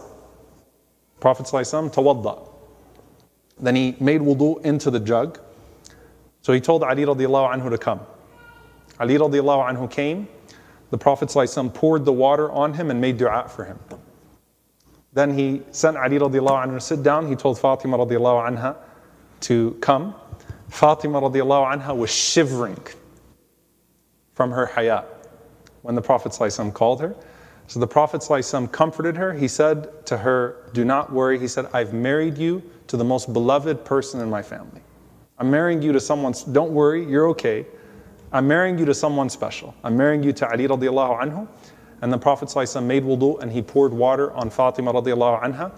[1.19, 2.47] Prophet ﷺ, tawadda.
[3.59, 5.39] Then he made wudu into the jug.
[6.43, 8.01] So he told Ali radiallahu anhu to come.
[8.99, 10.27] Ali radiallahu anhu came.
[10.89, 13.79] The Prophet ﷺ poured the water on him and made dua for him.
[15.13, 17.27] Then he sent Ali radiallahu anhu to sit down.
[17.27, 18.75] He told Fatima radiallahu anha
[19.41, 20.15] to come.
[20.69, 22.79] Fatima radiallahu anha was shivering
[24.33, 25.03] from her haya
[25.81, 27.15] when the Prophet ﷺ called her.
[27.67, 29.33] So the Prophet ﷺ comforted her.
[29.33, 31.37] He said to her, Do not worry.
[31.37, 34.81] He said, I've married you to the most beloved person in my family.
[35.38, 37.66] I'm marrying you to someone, don't worry, you're okay.
[38.32, 39.74] I'm marrying you to someone special.
[39.82, 41.48] I'm marrying you to Ali radiallahu anhu.
[42.02, 45.72] And the Prophet ﷺ made wudu and he poured water on Fatima radiallahu anha.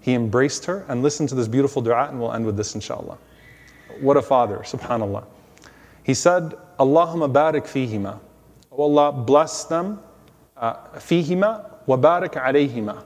[0.00, 3.18] He embraced her and listened to this beautiful dua and we'll end with this inshallah.
[4.00, 5.24] What a father, subhanallah.
[6.02, 8.18] He said, Allahumma barik fihima.
[8.70, 10.00] Oh Allah, bless them
[10.56, 13.04] uh, fihima wa barik alayhima.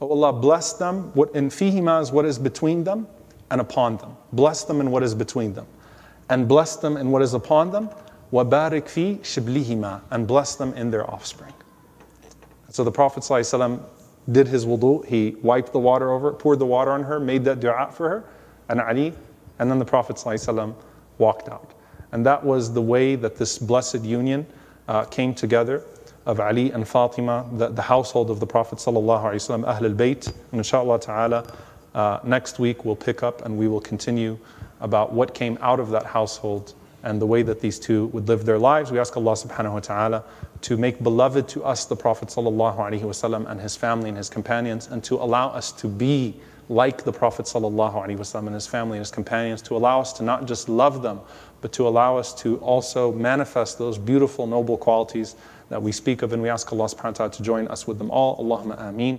[0.00, 1.10] Oh Allah, bless them.
[1.14, 3.06] What in fihima is what is between them
[3.52, 4.16] and upon them.
[4.32, 5.66] Bless them in what is between them.
[6.30, 7.90] And bless them in what is upon them.
[8.32, 10.00] Barik fi shiblihima.
[10.10, 11.52] And bless them in their offspring.
[12.70, 13.78] So the Prophet ﷺ
[14.32, 15.04] did his wudu.
[15.04, 18.24] He wiped the water over, poured the water on her, made that dua for her,
[18.70, 19.12] and Ali.
[19.58, 20.74] And then the Prophet ﷺ
[21.18, 21.74] walked out.
[22.12, 24.46] And that was the way that this blessed union
[24.88, 25.84] uh, came together
[26.24, 30.28] of Ali and Fatima, the, the household of the Prophet sallallahu alaihi wasallam, Ahl al-Bayt.
[30.28, 31.52] And inshallah ta'ala,
[31.94, 34.38] uh, next week we'll pick up and we will continue
[34.80, 38.44] about what came out of that household and the way that these two would live
[38.44, 38.90] their lives.
[38.90, 40.24] We ask Allah subhanahu wa ta'ala
[40.62, 44.28] to make beloved to us the Prophet sallallahu alaihi wasallam and his family and his
[44.28, 46.34] companions and to allow us to be
[46.68, 50.12] like the Prophet sallallahu alaihi wasallam and his family and his companions, to allow us
[50.14, 51.20] to not just love them,
[51.60, 55.34] but to allow us to also manifest those beautiful, noble qualities
[55.68, 57.98] that we speak of, and we ask Allah subhanahu wa ta'ala to join us with
[57.98, 58.38] them all.
[58.38, 59.18] Allahumma ameen.